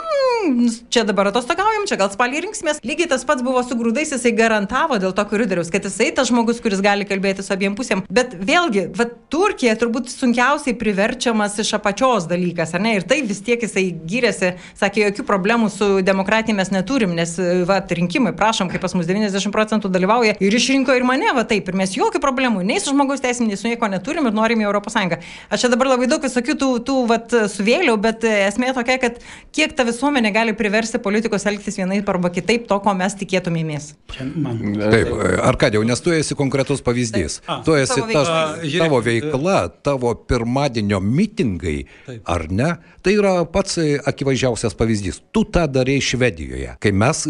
čia 0.92 1.02
dabar 1.08 1.30
atostogaujam, 1.32 1.86
čia 1.88 1.98
gal 1.98 2.10
spalį 2.12 2.44
rinksimės. 2.46 2.80
Lygiai 2.86 3.10
tas 3.10 3.24
pats 3.26 3.44
buvo 3.44 3.62
su 3.66 3.76
grūdais, 3.78 4.12
jisai 4.14 4.32
garantavo 4.36 5.00
dėl 5.02 5.14
to 5.16 5.24
koridoriaus, 5.28 5.72
kad 5.72 5.86
jisai 5.86 6.12
tas 6.14 6.30
žmogus, 6.30 6.62
kuris 6.62 6.82
gali 6.84 7.06
kalbėti 7.08 7.44
su 7.44 7.54
abiem 7.54 7.74
pusėm. 7.78 8.04
Bet 8.06 8.36
vėlgi, 8.38 8.86
va, 8.96 9.08
Turkija 9.32 9.74
turbūt 9.78 10.12
sunkiausiai 10.12 10.76
priverčiamas 10.78 11.58
iš 11.62 11.72
apačios 11.80 12.28
dalykas, 12.30 12.76
ar 12.76 12.84
ne? 12.84 12.94
Ir 13.00 13.06
tai 13.08 13.20
vis 13.26 13.42
tiek 13.44 13.62
jisai 13.62 13.88
gyrėsi, 14.06 14.52
sakė, 14.78 15.08
jokių 15.08 15.26
problemų 15.26 15.55
su 15.72 16.00
demokratija 16.04 16.56
mes 16.56 16.70
neturim, 16.74 17.14
nes, 17.16 17.36
va, 17.68 17.80
rinkimai, 17.98 18.34
prašom, 18.36 18.70
kaip 18.72 18.82
pas 18.84 18.94
mus 18.96 19.08
90 19.08 19.52
procentų 19.54 19.90
dalyvauja 19.92 20.36
ir 20.42 20.56
išrinko 20.58 20.94
ir 20.96 21.06
mane, 21.08 21.28
va 21.36 21.46
taip, 21.48 21.68
ir 21.68 21.78
mes 21.78 21.94
jokių 21.96 22.20
problemų 22.22 22.64
nei 22.66 22.80
su 22.82 22.92
žmogaus 22.92 23.24
teisėmis, 23.24 23.54
nei 23.54 23.60
su 23.60 23.70
nieko 23.70 23.88
neturim 23.90 24.28
ir 24.28 24.36
norim 24.36 24.62
į 24.62 24.68
Europos 24.68 24.96
Sąjungą. 24.96 25.20
Aš 25.50 25.64
čia 25.64 25.72
dabar 25.72 25.92
labai 25.94 26.08
daug 26.10 26.24
visokių 26.24 26.56
tų, 26.60 26.70
tų 26.86 26.96
va, 27.10 27.20
suvėliau, 27.52 27.96
bet 28.00 28.24
esmė 28.28 28.72
tokia, 28.76 28.98
kad 29.02 29.20
kiek 29.56 29.74
ta 29.76 29.86
visuomenė 29.88 30.32
gali 30.34 30.56
priversti 30.56 31.00
politikus 31.02 31.46
elgtis 31.48 31.78
vienaip 31.80 32.08
arba 32.12 32.30
kitaip 32.34 32.68
to, 32.70 32.78
ko 32.84 32.94
mes 32.98 33.16
tikėtumėmės. 33.18 33.92
Taip, 34.16 35.12
Arkadėjau, 35.46 35.84
nes 35.88 36.02
tu 36.02 36.14
esi 36.14 36.36
konkretus 36.38 36.82
pavyzdys. 36.84 37.40
A, 37.46 37.60
tu 37.66 37.76
esi 37.78 38.02
tas, 38.12 38.30
tavo 38.76 39.00
veikla, 39.04 39.58
tavo 39.86 40.12
pirmadienio 40.28 41.00
mitingai, 41.02 41.78
Taip. 42.06 42.22
ar 42.36 42.46
ne, 42.50 42.70
tai 43.04 43.16
yra 43.18 43.34
pats 43.50 43.78
akivaizdžiausias 43.80 44.76
pavyzdys. 44.78 45.22
Tu 45.34 45.45
tą 45.52 45.66
darai 45.70 45.98
Švedijoje, 46.02 46.76
kai 46.82 46.92
mes 46.92 47.26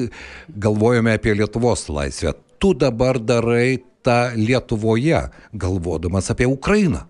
galvojame 0.49 1.17
apie 1.17 1.35
Lietuvos 1.37 1.87
laisvę. 1.93 2.35
Tu 2.59 2.73
dabar 2.75 3.21
darai 3.21 3.79
tą 4.07 4.33
Lietuvoje, 4.39 5.29
galvodamas 5.53 6.31
apie 6.33 6.49
Ukrainą. 6.49 7.05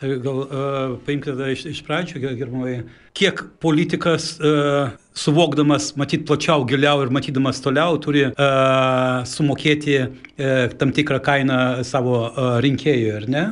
Tai 0.00 0.12
gal 0.22 0.36
uh, 0.44 0.94
paimkite 1.06 1.48
iš, 1.50 1.64
iš 1.72 1.80
pradžių, 1.86 2.20
gerbamai, 2.38 2.74
kiek 3.16 3.40
politikas 3.62 4.36
uh, 4.38 4.92
suvokdamas, 5.18 5.88
matyt 5.98 6.26
plačiau, 6.28 6.62
giliau 6.68 7.02
ir 7.02 7.10
matydamas 7.14 7.58
toliau, 7.64 7.98
turi 8.02 8.26
uh, 8.28 9.24
sumokėti 9.26 9.96
uh, 10.04 10.76
tam 10.78 10.94
tikrą 10.94 11.18
kainą 11.24 11.58
savo 11.88 12.20
uh, 12.28 12.60
rinkėjui, 12.62 13.10
ar 13.18 13.26
ne? 13.32 13.44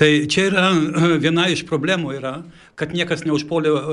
Tai 0.00 0.10
čia 0.32 0.48
yra 0.50 0.66
uh, 0.72 1.08
viena 1.22 1.46
iš 1.52 1.62
problemų, 1.68 2.16
yra, 2.18 2.40
kad 2.78 2.94
niekas 2.96 3.26
neužpuolė 3.28 3.72
uh, 3.72 3.84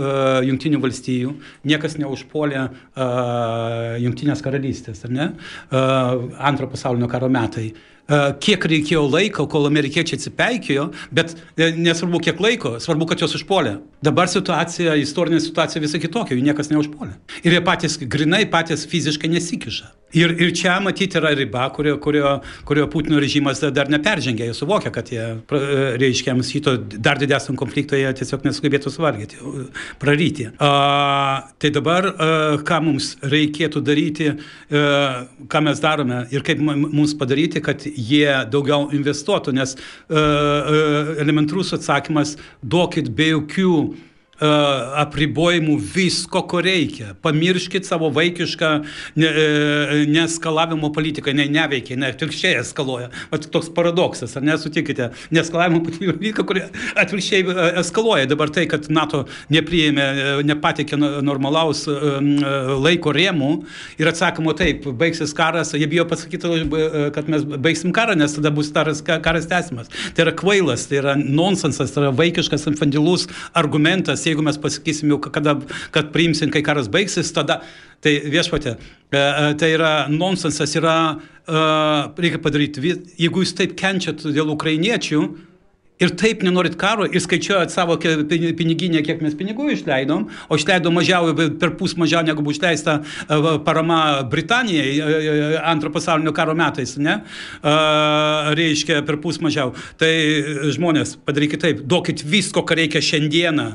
Junktinių 0.47 0.79
valstijų, 0.83 1.35
niekas 1.67 1.97
neužpuolė 1.99 2.65
uh, 2.65 3.99
Junktinės 4.01 4.43
karalystės, 4.45 5.03
ar 5.07 5.15
ne? 5.15 5.29
Uh, 5.69 6.29
antro 6.51 6.69
pasaulinio 6.71 7.09
karo 7.11 7.29
metai. 7.31 7.69
Uh, 7.73 7.98
kiek 8.41 8.65
reikėjo 8.71 9.03
laiko, 9.05 9.45
kol 9.51 9.67
amerikiečiai 9.69 10.19
atsipeikėjo, 10.19 10.87
bet 11.15 11.35
e, 11.35 11.69
nesvarbu 11.77 12.21
kiek 12.25 12.41
laiko, 12.41 12.75
svarbu, 12.81 13.07
kad 13.09 13.21
jos 13.23 13.37
užpuolė. 13.39 13.77
Dabar 14.05 14.31
situacija, 14.31 14.97
istorinė 15.03 15.41
situacija 15.43 15.83
visai 15.83 16.01
kitokia, 16.01 16.37
jų 16.37 16.45
niekas 16.49 16.71
neužpuolė. 16.73 17.15
Ir 17.43 17.57
jie 17.57 17.63
patys, 17.65 17.99
grinai 18.01 18.45
patys 18.49 18.87
fiziškai 18.89 19.31
nesikiša. 19.35 19.93
Ir, 20.17 20.31
ir 20.41 20.53
čia 20.57 20.79
matyti 20.81 21.19
yra 21.19 21.35
riba, 21.37 21.67
kurio, 21.69 21.99
kurio, 22.01 22.39
kurio 22.65 22.87
Putino 22.89 23.19
režimas 23.21 23.59
dar 23.61 23.91
neperžengė. 23.93 24.47
Jie 24.47 24.55
suvokia, 24.57 24.89
kad 24.93 25.11
jie, 25.13 25.25
reiškia, 26.01 26.33
šito 26.45 26.73
dar 26.97 27.19
didesnio 27.21 27.53
konflikto 27.59 27.97
jie 27.97 28.09
tiesiog 28.17 28.47
nesugebėtų 28.47 28.89
suvalgyti, 28.93 29.37
praryti. 30.01 30.47
A, 30.57 30.71
tai 31.61 31.69
dabar, 31.75 32.09
a, 32.09 32.31
ką 32.65 32.79
mums 32.87 33.11
reikėtų 33.21 33.83
daryti, 33.85 34.31
a, 34.33 35.27
ką 35.51 35.61
mes 35.67 35.83
darome 35.83 36.23
ir 36.33 36.45
kaip 36.47 36.63
mums 36.65 37.13
padaryti, 37.19 37.61
kad 37.61 37.85
jie 37.99 38.27
daugiau 38.51 38.89
investuotų, 38.95 39.53
nes 39.59 39.75
a, 39.75 39.79
a, 40.15 40.83
elementrus 41.21 41.73
atsakymas 41.77 42.37
duokit 42.63 43.11
be 43.15 43.33
jokių 43.33 43.73
apribojimų 44.39 45.75
visko, 45.93 46.41
ko 46.47 46.61
reikia. 46.63 47.13
Pamirškit 47.25 47.87
savo 47.87 48.07
vaikišką 48.15 48.69
ne, 49.19 49.31
neeskalavimo 50.07 50.91
politiką, 50.95 51.33
ne, 51.35 51.47
neveikia, 51.51 51.97
ne, 51.99 52.13
atvirkščiai 52.13 52.61
eskaluoja. 52.61 53.09
Vat 53.33 53.49
toks 53.51 53.67
paradoksas, 53.75 54.37
ar 54.39 54.45
nesutikite? 54.47 55.09
Neeskalavimo 55.35 55.81
politika, 55.83 56.45
kuri 56.47 56.63
atvirkščiai 56.95 57.57
eskaluoja. 57.83 58.29
Dabar 58.31 58.53
tai, 58.55 58.63
kad 58.71 58.87
NATO 58.93 59.25
nepriėmė, 59.51 60.07
nepatikė 60.47 60.99
normalaus 60.99 61.83
laiko 61.89 63.11
rėmų 63.15 63.51
ir 63.99 64.11
atsakoma 64.13 64.55
taip, 64.57 64.87
baigsis 64.99 65.35
karas, 65.35 65.73
jie 65.75 65.89
bijo 65.91 66.07
pasakyti, 66.07 66.53
kad 67.15 67.27
mes 67.31 67.43
baigsim 67.59 67.91
karą, 67.95 68.15
nes 68.19 68.37
tada 68.37 68.53
bus 68.55 68.71
karas, 68.75 69.03
karas 69.03 69.49
tęsimas. 69.51 69.91
Tai 70.15 70.27
yra 70.27 70.35
kvailas, 70.37 70.87
tai 70.87 71.01
yra 71.01 71.17
nonsensas, 71.19 71.91
tai 71.91 72.05
yra 72.05 72.15
vaikiškas 72.15 72.67
infantilus 72.71 73.27
argumentas 73.57 74.28
jeigu 74.31 74.45
mes 74.45 74.59
pasakysim 74.61 75.11
jau, 75.13 75.19
kada, 75.29 75.57
kad 75.95 76.13
priimsim, 76.15 76.53
kai 76.53 76.63
karas 76.65 76.89
baigsis, 76.91 77.33
tada 77.35 77.61
tai 78.03 78.15
viešpatė, 78.31 78.77
e, 78.77 79.19
e, 79.19 79.51
tai 79.59 79.73
yra 79.75 79.91
nonsensas, 80.11 80.73
yra, 80.79 80.95
e, 81.43 81.61
reikia 82.23 82.41
padaryti, 82.43 82.95
jeigu 83.19 83.43
jūs 83.43 83.55
taip 83.57 83.75
kenčiat 83.79 84.23
dėl 84.29 84.53
ukrainiečių, 84.55 85.23
ir 85.99 86.13
taip 86.15 86.45
nenorit 86.47 86.77
karo 86.79 87.03
ir 87.03 87.19
skaičiuojat 87.19 87.73
savo 87.73 87.97
piniginę, 87.99 89.01
kiek 89.03 89.19
mes 89.19 89.33
pinigų 89.35 89.67
išleidom, 89.73 90.29
o 90.47 90.55
išleidom 90.55 90.95
mažiau, 90.95 91.33
per 91.59 91.73
pus 91.75 91.97
mažiau 91.99 92.23
negu 92.23 92.39
buvo 92.39 92.55
išleista 92.55 93.01
parama 93.67 94.21
Britanijai 94.31 95.59
antro 95.59 95.91
pasaulinio 95.91 96.31
karo 96.31 96.55
metais, 96.55 96.95
ne? 96.95 97.17
Reiškia, 98.55 99.01
per 99.03 99.19
pus 99.19 99.41
mažiau. 99.43 99.75
Tai 99.99 100.13
žmonės, 100.71 101.17
padarykit 101.27 101.67
taip, 101.67 101.83
duokit 101.83 102.23
visko, 102.23 102.63
ką 102.63 102.79
reikia 102.79 103.03
šiandieną 103.03 103.73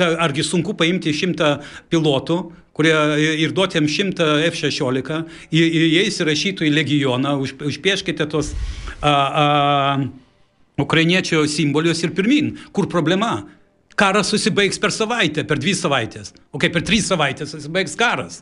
argi 0.00 0.44
sunku 0.46 0.74
paimti 0.78 1.14
šimtą 1.14 1.56
pilotų, 1.92 2.38
kurie 2.74 2.94
ir 3.38 3.54
duoti 3.54 3.78
jam 3.78 3.88
šimtą 3.90 4.26
F-16, 4.48 5.20
jais 5.54 6.20
įrašytų 6.20 6.66
į 6.66 6.72
legioną, 6.74 7.36
už, 7.44 7.54
užpieškite 7.70 8.26
tos 8.30 8.52
a, 9.00 9.12
a, 9.12 9.44
ukrainiečio 10.82 11.44
simbolius 11.50 12.02
ir 12.02 12.14
pirmin. 12.16 12.56
Kur 12.74 12.90
problema? 12.90 13.44
Karas 13.94 14.32
susibaigs 14.32 14.80
per 14.82 14.90
savaitę, 14.90 15.44
per 15.46 15.60
dvi 15.62 15.76
savaitės. 15.78 16.34
O 16.50 16.58
kai 16.58 16.72
per 16.74 16.82
trys 16.82 17.06
savaitės 17.12 17.54
susibaigs 17.54 17.94
karas. 17.98 18.40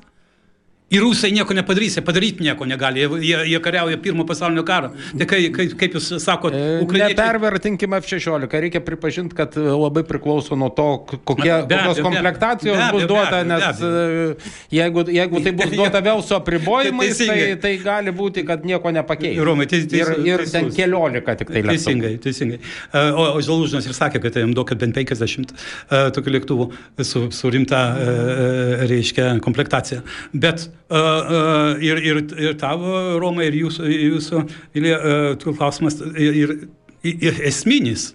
Ir 0.93 1.01
rusai 1.01 1.31
nieko 1.33 1.55
nepadarys, 1.57 1.97
jie 1.97 2.05
padaryti 2.05 2.45
nieko 2.45 2.67
negali, 2.69 3.07
jie, 3.25 3.37
jie 3.49 3.61
kariauja 3.65 3.97
pirmo 4.03 4.27
pasaulinio 4.29 4.65
karo. 4.69 4.91
Tai 5.19 5.27
kai, 5.29 5.47
kai, 5.55 5.65
kaip 5.81 5.97
jūs 5.97 6.11
sakote, 6.21 6.59
e, 6.59 6.75
ukrainiečiai... 6.85 7.17
Nepervertinkime 7.17 8.01
F-16, 8.03 8.57
reikia 8.67 8.83
pripažinti, 8.85 9.37
kad 9.39 9.57
labai 9.57 10.03
priklauso 10.05 10.59
nuo 10.59 10.69
to, 10.77 10.89
kokie, 11.25 11.49
be, 11.49 11.79
kokios 11.79 12.01
be, 12.01 12.05
komplektacijos 12.05 12.77
be, 12.77 12.83
be, 12.83 12.99
bus 12.99 13.07
duota, 13.09 13.41
nes 13.49 13.81
be, 13.81 13.93
be. 13.93 14.51
jeigu, 14.77 15.07
jeigu 15.17 15.43
tai 15.47 15.55
bus 15.63 15.73
duota 15.79 16.03
vėl 16.05 16.21
su 16.27 16.37
apribojimais, 16.37 17.25
tai, 17.25 17.39
tai 17.65 17.73
gali 17.81 18.13
būti, 18.21 18.45
kad 18.49 18.69
nieko 18.69 18.93
nepakeis. 18.93 19.41
Romai, 19.49 19.69
teis, 19.73 19.89
teis, 19.89 20.13
ir, 20.13 20.29
ir 20.29 20.45
ten 20.53 20.69
keliolika 20.77 21.39
tik 21.41 21.55
tai 21.55 21.65
lėktuvų. 21.65 21.79
Teisingai, 21.79 22.13
teisingai. 22.27 22.61
E, 22.61 23.07
o, 23.09 23.31
o 23.39 23.43
Žalūžinas 23.49 23.89
ir 23.89 23.97
sakė, 23.97 24.21
kad 24.27 24.37
jam 24.43 24.53
duokit 24.57 24.85
bent 24.85 25.01
50 25.01 25.57
uh, 25.57 26.13
tokių 26.13 26.37
lėktuvų 26.37 26.69
su, 27.01 27.27
su 27.33 27.57
rimta, 27.57 27.83
uh, 27.97 28.87
reiškia, 28.93 29.33
komplektacija. 29.41 30.05
Bet 30.37 30.69
ir, 30.91 32.01
ir, 32.03 32.21
ir 32.39 32.57
tavo, 32.61 33.19
Roma, 33.21 33.45
ir 33.47 33.57
jūsų, 33.57 33.87
jūsų 33.93 34.43
uh, 34.43 35.57
klausimas 35.59 36.01
ir, 36.17 36.57
ir 37.05 37.41
esminis. 37.49 38.13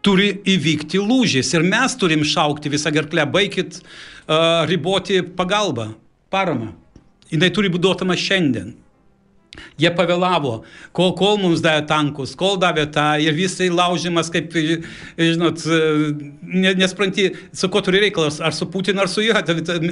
Turi 0.00 0.30
įvykti 0.48 1.00
lūžis 1.00 1.50
ir 1.52 1.64
mes 1.66 1.96
turim 2.00 2.22
šaukti 2.24 2.72
visą 2.72 2.92
gerklę, 2.94 3.26
baikit 3.28 3.82
uh, 3.82 4.64
riboti 4.68 5.20
pagalbą, 5.22 5.90
paramą. 6.32 6.72
Jis 7.30 7.52
turi 7.54 7.70
būti 7.70 7.84
duotama 7.84 8.16
šiandien. 8.18 8.72
Jie 9.80 9.90
pavėlavo, 9.96 10.60
kol, 10.94 11.10
kol 11.18 11.38
mums 11.40 11.62
davė 11.64 11.82
tankus, 11.90 12.36
kol 12.38 12.54
davė 12.60 12.84
tą 12.94 13.06
ir 13.18 13.34
visai 13.34 13.66
laužimas, 13.72 14.28
kaip, 14.30 14.52
žinot, 15.18 15.64
nespranti, 16.78 17.24
su 17.56 17.70
ko 17.72 17.82
turi 17.82 18.02
reikalas, 18.04 18.38
ar 18.44 18.54
su 18.54 18.68
Putinu, 18.70 19.02
ar 19.02 19.10
su 19.10 19.24
juo, 19.24 19.34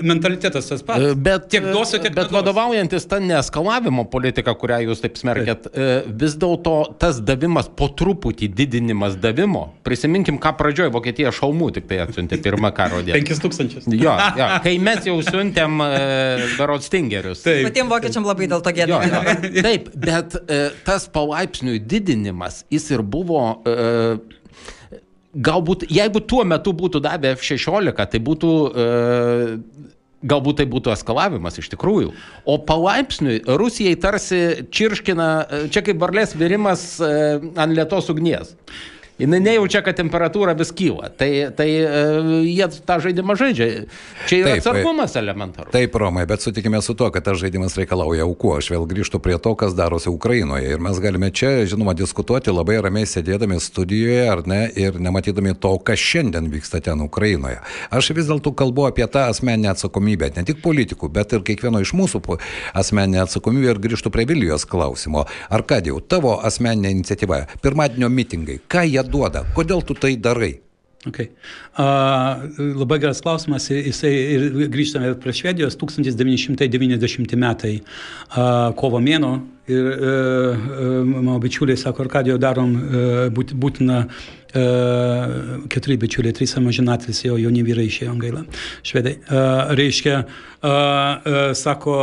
mentalitetas 0.07 0.69
tas 0.71 0.85
pats. 0.87 1.03
E, 1.03 1.17
bet, 1.19 1.49
tiek 1.51 1.67
duosiu, 1.73 1.99
tiek 2.05 2.15
bet 2.15 2.31
vadovaujantis 2.35 3.09
tą 3.11 3.19
neeskalavimo 3.25 4.05
politiką, 4.13 4.55
kurią 4.61 4.79
jūs 4.87 5.03
taip 5.03 5.19
smerkėt, 5.19 5.67
e, 5.73 5.89
vis 6.23 6.39
dėlto 6.39 6.77
tas 7.03 7.19
davimas 7.19 7.67
po 7.67 7.91
truputį 7.99 8.51
didinimas 8.61 9.19
davimo, 9.19 9.73
prisiminkim, 9.87 10.39
ką 10.43 10.55
pradžioje 10.61 10.95
Vokietija 10.95 11.35
šalmų 11.35 11.73
tik 11.81 11.91
tai 11.91 12.03
atsiuntė 12.05 12.39
pirmą 12.45 12.71
karo 12.77 13.03
dieną. 13.03 13.25
5000. 13.27 13.91
Jo, 13.99 14.15
jo, 14.39 14.49
kai 14.63 14.77
mes 14.83 15.11
jau 15.11 15.19
siuntėm 15.27 15.83
uh, 15.83 16.47
Berods 16.61 16.87
Stingerius. 16.93 17.43
Patiems 17.43 17.91
vokiečiam 17.91 18.27
labai 18.29 18.47
dėl 18.51 18.63
to 18.63 18.77
gėda. 19.53 19.69
Taip, 19.69 19.93
bet 19.99 20.39
e, 20.41 20.61
tas 20.87 21.09
palaipsniui 21.13 21.81
didinimas, 21.81 22.63
jis 22.73 22.91
ir 22.95 23.03
buvo 23.03 23.43
e, 23.63 24.19
galbūt, 25.35 25.87
jeigu 25.93 26.23
tuo 26.25 26.45
metu 26.49 26.75
būtų 26.77 27.03
davę 27.05 27.35
F-16, 27.37 28.05
tai 28.13 28.23
būtų 28.25 28.53
e, 28.69 28.89
Galbūt 30.19 30.57
tai 30.59 30.65
būtų 30.67 30.91
eskalavimas 30.91 31.61
iš 31.61 31.69
tikrųjų. 31.71 32.11
O 32.43 32.57
palaipsniui 32.67 33.37
Rusijai 33.47 33.95
tarsi 34.03 34.41
čirškina, 34.75 35.29
e, 35.47 35.61
čia 35.71 35.85
kaip 35.87 36.01
varlės 36.03 36.35
virimas 36.35 36.97
e, 36.99 37.39
ant 37.55 37.75
lietos 37.77 38.11
ugnies. 38.11 38.57
Jinai 39.19 39.41
nejaučia, 39.43 39.83
kad 39.85 39.97
temperatūra 39.99 40.55
vis 40.59 40.71
kyla. 40.75 41.11
Tai, 41.19 41.31
tai 41.59 41.69
e, 41.81 42.03
jie 42.47 42.69
tą 42.87 42.99
žaidimą 43.03 43.37
žaidžia. 43.39 43.69
Čia 44.31 44.41
yra 44.41 44.53
Taip, 44.55 44.63
atsargumas 44.63 45.17
elementarus. 45.19 45.73
Taip, 45.75 45.97
Romai, 45.99 46.25
bet 46.31 46.45
sutikime 46.45 46.81
su 46.85 46.95
to, 46.99 47.11
kad 47.15 47.27
tas 47.27 47.39
žaidimas 47.41 47.77
reikalauja 47.79 48.27
aukų. 48.27 48.55
Aš 48.61 48.71
vėl 48.75 48.87
grįžtu 48.91 49.21
prie 49.23 49.39
to, 49.43 49.55
kas 49.59 49.75
darosi 49.79 50.11
Ukrainoje. 50.13 50.71
Ir 50.75 50.83
mes 50.85 51.01
galime 51.03 51.31
čia, 51.35 51.67
žinoma, 51.69 51.97
diskutuoti 51.99 52.55
labai 52.55 52.79
ramiai 52.85 53.09
sėdėdami 53.09 53.59
studijoje, 53.63 54.23
ar 54.31 54.45
ne, 54.49 54.61
ir 54.79 55.01
nematydami 55.03 55.57
to, 55.59 55.75
kas 55.83 56.03
šiandien 56.03 56.51
vyksta 56.53 56.83
ten 56.85 57.03
Ukrainoje. 57.05 57.59
Aš 57.95 58.13
vis 58.17 58.31
dėlto 58.31 58.55
kalbu 58.59 58.89
apie 58.89 59.07
tą 59.11 59.27
asmeninę 59.33 59.73
atsakomybę, 59.75 60.31
ne 60.37 60.47
tik 60.47 60.63
politikų, 60.65 61.11
bet 61.13 61.35
ir 61.35 61.45
kiekvieno 61.47 61.83
iš 61.83 61.95
mūsų 61.99 62.23
asmeninę 62.79 63.25
atsakomybę 63.25 63.75
ir 63.75 63.83
grįžtu 63.83 64.13
prie 64.15 64.27
Vilijos 64.29 64.67
klausimo. 64.69 65.25
Arkadijau, 65.55 66.01
tavo 66.01 66.37
asmeninė 66.45 66.93
iniciatyva, 66.97 67.45
pirmadienio 67.65 68.11
mitingai, 68.13 68.59
ką 68.71 68.85
jie 68.87 69.03
duoda, 69.11 69.45
kodėl 69.57 69.85
tu 69.87 69.97
tai 69.99 70.17
darai? 70.17 70.59
Okay. 71.07 71.29
Uh, 71.79 72.49
labai 72.75 72.99
geras 72.99 73.21
klausimas, 73.23 73.69
jisai 73.71 74.11
ir 74.35 74.47
grįžtame 74.67 75.13
prie 75.23 75.35
Švedijos, 75.37 75.77
1990 75.79 77.37
metai, 77.39 77.77
uh, 77.79 78.73
kovo 78.75 78.99
mėno 78.99 79.31
ir 79.71 79.93
uh, 79.95 80.67
mano 81.07 81.37
bičiuliai 81.39 81.79
sako, 81.79 82.03
Arkadijo 82.03 82.35
darom 82.43 82.75
uh, 82.75 83.21
būt, 83.31 83.55
būtina 83.55 84.01
uh, 84.09 85.69
keturi 85.71 86.01
bičiuliai, 86.03 86.35
trys 86.35 86.57
amžinatlis, 86.59 87.23
jau 87.29 87.39
jauni 87.39 87.63
vyrai 87.63 87.87
išėjo 87.87 88.17
gaila, 88.19 88.43
švedai. 88.83 89.21
Uh, 89.23 89.71
reiškia, 89.79 90.17
uh, 90.25 90.67
uh, 90.67 91.39
sako, 91.55 92.01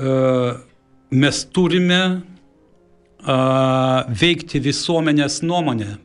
uh, 0.00 0.56
mes 1.12 1.44
turime 1.52 2.00
veikti 3.26 4.60
visuomenės 4.62 5.42
nuomonę 5.42 5.96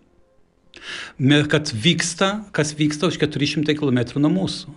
kad 1.48 1.70
vyksta, 1.74 2.46
kas 2.52 2.74
vyksta 2.78 3.08
už 3.12 3.20
400 3.22 3.76
km 3.78 4.00
nuo 4.22 4.32
mūsų. 4.34 4.74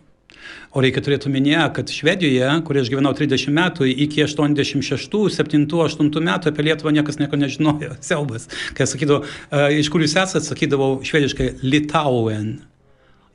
O 0.74 0.82
reikia 0.82 1.00
turėti 1.06 1.28
omenyje, 1.30 1.60
kad 1.76 1.90
Švedijoje, 1.94 2.48
kur 2.66 2.78
aš 2.80 2.90
gyvenau 2.92 3.14
30 3.16 3.52
metų, 3.54 3.86
iki 4.04 4.24
86, 4.26 5.30
7, 5.30 5.66
8 5.70 6.10
metų 6.28 6.50
apie 6.50 6.64
Lietuvą 6.66 6.92
niekas 6.96 7.20
nieko 7.20 7.38
nežinojo. 7.38 7.94
Siaubas. 8.04 8.48
Kai 8.74 8.86
sakydavau, 8.90 9.22
"E, 9.24 9.78
iš 9.80 9.88
kur 9.88 10.02
jūs 10.02 10.16
esate, 10.18 10.42
sakydavau 10.44 10.98
švediškai 11.06 11.62
Litauen. 11.62 12.58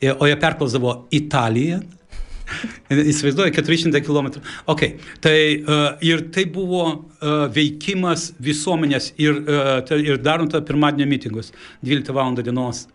Ir- 0.04 0.18
O 0.20 0.28
jie 0.28 0.36
perklausdavo 0.36 1.08
Italiją. 1.12 1.80
Įsivaizduoju, 3.14 3.54
400 3.56 4.02
km. 4.06 4.40
Okay. 4.72 4.98
Tai, 5.24 5.38
uh, 5.60 5.90
ir 6.06 6.28
tai 6.36 6.46
buvo 6.52 6.84
uh, 6.90 7.48
veikimas 7.54 8.32
visuomenės 8.44 9.14
ir, 9.22 9.44
uh, 9.46 10.00
ir 10.00 10.22
darant 10.24 10.56
pirmadienio 10.68 11.10
mitingus 11.10 11.54
12 11.86 12.16
val. 12.16 12.36
dienos. 12.40 12.88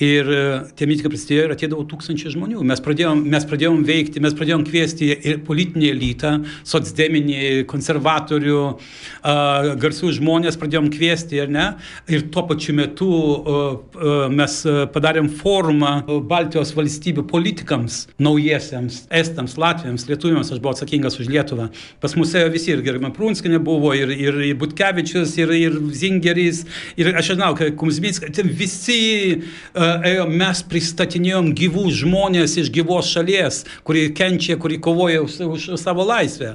Ir 0.00 0.24
e, 0.24 0.36
tie 0.72 0.86
mitingai 0.88 1.10
prasidėjo 1.12 1.42
ir 1.44 1.52
atėdavo 1.52 1.82
tūkstančiai 1.90 2.30
žmonių. 2.32 2.62
Mes 2.64 2.80
pradėjom, 2.80 3.18
mes 3.28 3.44
pradėjom 3.44 3.82
veikti, 3.84 4.22
mes 4.24 4.32
pradėjom 4.32 4.62
kviesti 4.64 5.10
ir 5.12 5.42
politinį 5.44 5.90
elitą, 5.92 6.30
socdeminį, 6.64 7.66
konservatorių, 7.68 8.60
uh, 8.72 9.68
garsių 9.82 10.14
žmonės 10.16 10.56
pradėjom 10.60 10.88
kviesti, 10.94 11.42
ar 11.44 11.52
ne? 11.52 11.66
Ir 12.08 12.24
tuo 12.32 12.46
pačiu 12.48 12.72
metu 12.78 13.10
uh, 13.10 13.58
uh, 13.76 14.24
mes 14.32 14.54
uh, 14.64 14.86
padarėm 14.94 15.28
forumą 15.28 15.92
Baltijos 16.30 16.72
valstybių 16.72 17.26
politikams, 17.28 18.06
naujiesiems, 18.16 19.02
estams, 19.12 19.58
latviams, 19.60 20.08
lietuviams, 20.08 20.54
aš 20.54 20.64
buvau 20.64 20.72
atsakingas 20.72 21.20
už 21.20 21.28
Lietuvą. 21.34 21.68
Pas 22.00 22.16
mus 22.16 22.32
ėjo 22.32 22.48
visi, 22.56 22.72
ir 22.72 22.80
Gerima 22.86 23.12
Prunskinė 23.12 23.60
buvo, 23.60 23.92
ir, 23.98 24.16
ir, 24.16 24.40
ir 24.48 24.58
Butkevičius, 24.64 25.36
ir, 25.42 25.52
ir 25.68 25.78
Zingeris, 25.92 26.64
ir 26.96 27.12
aš 27.12 27.34
žinau, 27.34 27.52
Kumzmitskas, 27.76 28.40
visi 28.56 29.02
uh, 29.36 29.81
ėjo, 29.82 30.26
mes 30.30 30.62
pristatinėjom 30.68 31.50
gyvų 31.58 31.84
žmonės 32.02 32.56
iš 32.62 32.70
gyvos 32.74 33.10
šalies, 33.12 33.62
kurie 33.86 34.08
kenčia, 34.16 34.56
kurie 34.60 34.78
kovoja 34.82 35.22
už, 35.24 35.38
už 35.56 35.68
savo 35.80 36.04
laisvę. 36.06 36.54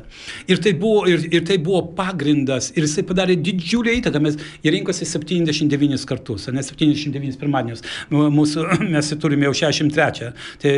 Ir 0.50 0.62
tai, 0.64 0.74
buvo, 0.78 1.06
ir, 1.10 1.26
ir 1.32 1.46
tai 1.48 1.60
buvo 1.62 1.84
pagrindas, 1.98 2.72
ir 2.76 2.86
jisai 2.88 3.06
padarė 3.08 3.38
didžiulį 3.42 3.98
įtaką. 4.02 4.22
Mes 4.24 4.40
rinkosi 4.64 5.08
79 5.08 6.06
kartus, 6.10 6.48
ne 6.54 6.64
79 6.64 7.40
pirmadienius. 7.42 7.84
Nu, 8.14 8.28
Mūsų, 8.34 8.66
mes 8.96 9.12
turime 9.22 9.48
jau 9.50 9.56
63, 9.62 10.32
tai 10.64 10.74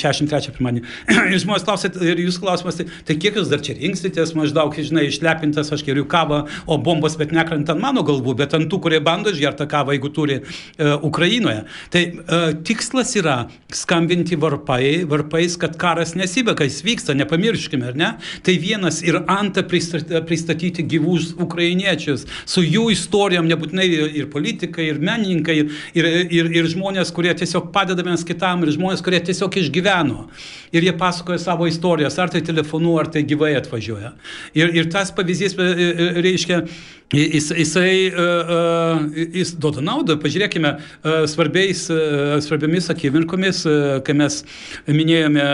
63 0.00 0.54
pirmadienį. 0.58 0.84
Ir 1.34 1.40
žmonės 1.42 1.66
klausė, 1.66 1.90
ir 2.04 2.20
jūs 2.24 2.38
klausimas, 2.42 2.78
tai, 2.78 2.86
tai 3.06 3.16
kiek 3.20 3.38
jūs 3.38 3.50
dar 3.50 3.62
čia 3.64 3.76
rinksitės, 3.78 4.34
maždaug, 4.36 4.74
žinai, 4.76 5.06
išlepintas, 5.08 5.70
aš 5.74 5.84
geriu 5.86 6.04
kavą, 6.10 6.44
o 6.66 6.78
bombos 6.80 7.16
bet 7.20 7.32
nekrenta 7.34 7.74
ant 7.74 7.82
mano 7.82 8.04
galvų, 8.06 8.36
bet 8.38 8.54
ant 8.56 8.68
tų, 8.70 8.80
kurie 8.84 9.00
bando 9.04 9.32
išgerti 9.32 9.66
kavą, 9.70 9.94
jeigu 9.96 10.10
turi 10.14 10.40
uh, 10.40 10.94
Ukrainoje. 11.06 11.64
Tai 11.94 12.02
uh, 12.10 12.48
tikslas 12.66 13.12
yra 13.20 13.36
skambinti 13.70 14.34
varpai, 14.40 15.04
varpais, 15.06 15.54
kad 15.60 15.76
karas 15.78 16.16
nesibėga, 16.18 16.66
jis 16.66 16.80
vyksta, 16.82 17.14
nepamirškime, 17.14 17.86
ar 17.92 17.98
ne? 17.98 18.08
Tai 18.42 18.54
vienas 18.58 18.98
ir 19.06 19.20
antra 19.30 19.62
pristatyti, 19.62 20.82
gyvus 20.90 21.30
ukrainiečius 21.38 22.24
su 22.50 22.64
jų 22.66 22.88
istorijom, 22.96 23.46
nebūtinai 23.46 23.86
ir 24.22 24.26
politikai, 24.32 24.88
ir 24.90 24.98
menininkai, 24.98 25.56
ir, 25.94 26.10
ir, 26.34 26.50
ir 26.58 26.70
žmonės, 26.72 27.14
kurie 27.14 27.30
tiesiog 27.38 27.70
padeda 27.74 28.02
vienas 28.02 28.26
kitam, 28.26 28.66
ir 28.66 28.74
žmonės, 28.74 29.04
kurie 29.04 29.22
tiesiog 29.30 29.60
išgyveno. 29.62 30.26
Ir 30.74 30.88
jie 30.88 30.96
pasakoja 30.98 31.38
savo 31.38 31.70
istorijas, 31.70 32.18
ar 32.18 32.34
tai 32.34 32.42
telefonu, 32.42 32.96
ar 32.98 33.12
tai 33.14 33.22
gyvai 33.22 33.54
atvažiuoja. 33.60 34.16
Ir, 34.58 34.74
ir 34.82 34.90
tas 34.90 35.14
pavyzdys 35.14 35.54
e, 35.54 35.70
e, 35.70 36.10
reiškia, 36.26 36.64
Jis, 37.14 37.50
jisai 37.54 38.10
uh, 38.10 38.18
uh, 38.18 39.26
jis 39.34 39.52
duoda 39.60 39.82
naudą. 39.84 40.16
Pažiūrėkime 40.18 40.70
uh, 40.74 41.24
svarbiais, 41.30 41.84
svarbiamis 42.42 42.88
akimirkomis, 42.90 43.62
kai 44.04 44.14
mes 44.16 44.40
minėjome 44.90 45.44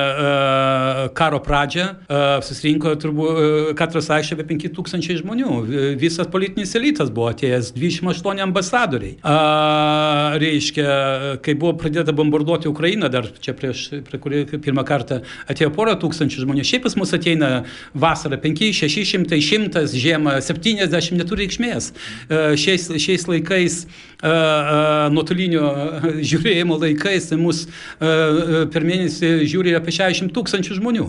karo 1.16 1.40
pradžią, 1.44 1.87
susirinko 2.44 2.94
turbūt 3.01 3.75
Katras 3.79 4.09
Aišė 4.14 4.37
apie 4.37 4.46
5000 4.55 5.18
žmonių. 5.20 5.57
Visas 6.01 6.29
politinis 6.31 6.73
elitas 6.79 7.11
buvo 7.12 7.29
atėjęs, 7.33 7.73
28 7.77 8.42
ambasadoriai. 8.46 9.18
Reiškia, 10.40 10.88
kai 11.44 11.57
buvo 11.59 11.75
pradėta 11.81 12.14
bombarduoti 12.16 12.70
Ukrainą, 12.70 13.11
dar 13.12 13.29
čia 13.42 13.55
prieš, 13.59 13.87
prie 14.07 14.23
kurį 14.23 14.44
pirmą 14.57 14.85
kartą 14.88 15.20
atėjo 15.51 15.73
porą 15.77 15.96
tūkstančių 16.01 16.46
žmonių. 16.46 16.66
Šiaip 16.66 16.87
pas 16.88 16.96
mus 17.01 17.14
ateina 17.16 17.53
vasarą 17.94 18.40
5, 18.40 18.64
600, 18.81 19.40
100, 19.40 19.87
žiemą 20.01 20.38
70, 20.44 21.18
neturi 21.20 21.49
reikšmės. 21.50 21.90
E, 22.30 22.56
Šiais, 22.60 22.86
šiais 23.02 23.26
laikais, 23.28 23.82
e, 23.84 24.30
e, 24.30 25.10
nuotolinio 25.14 25.66
žiūrėjimo 26.22 26.78
laikais, 26.80 27.30
mus 27.40 27.66
per 27.98 28.86
mėnesį 28.86 29.46
žiūri 29.50 29.74
apie 29.76 29.92
60 29.92 30.34
tūkstančių 30.36 30.78
žmonių. 30.80 31.08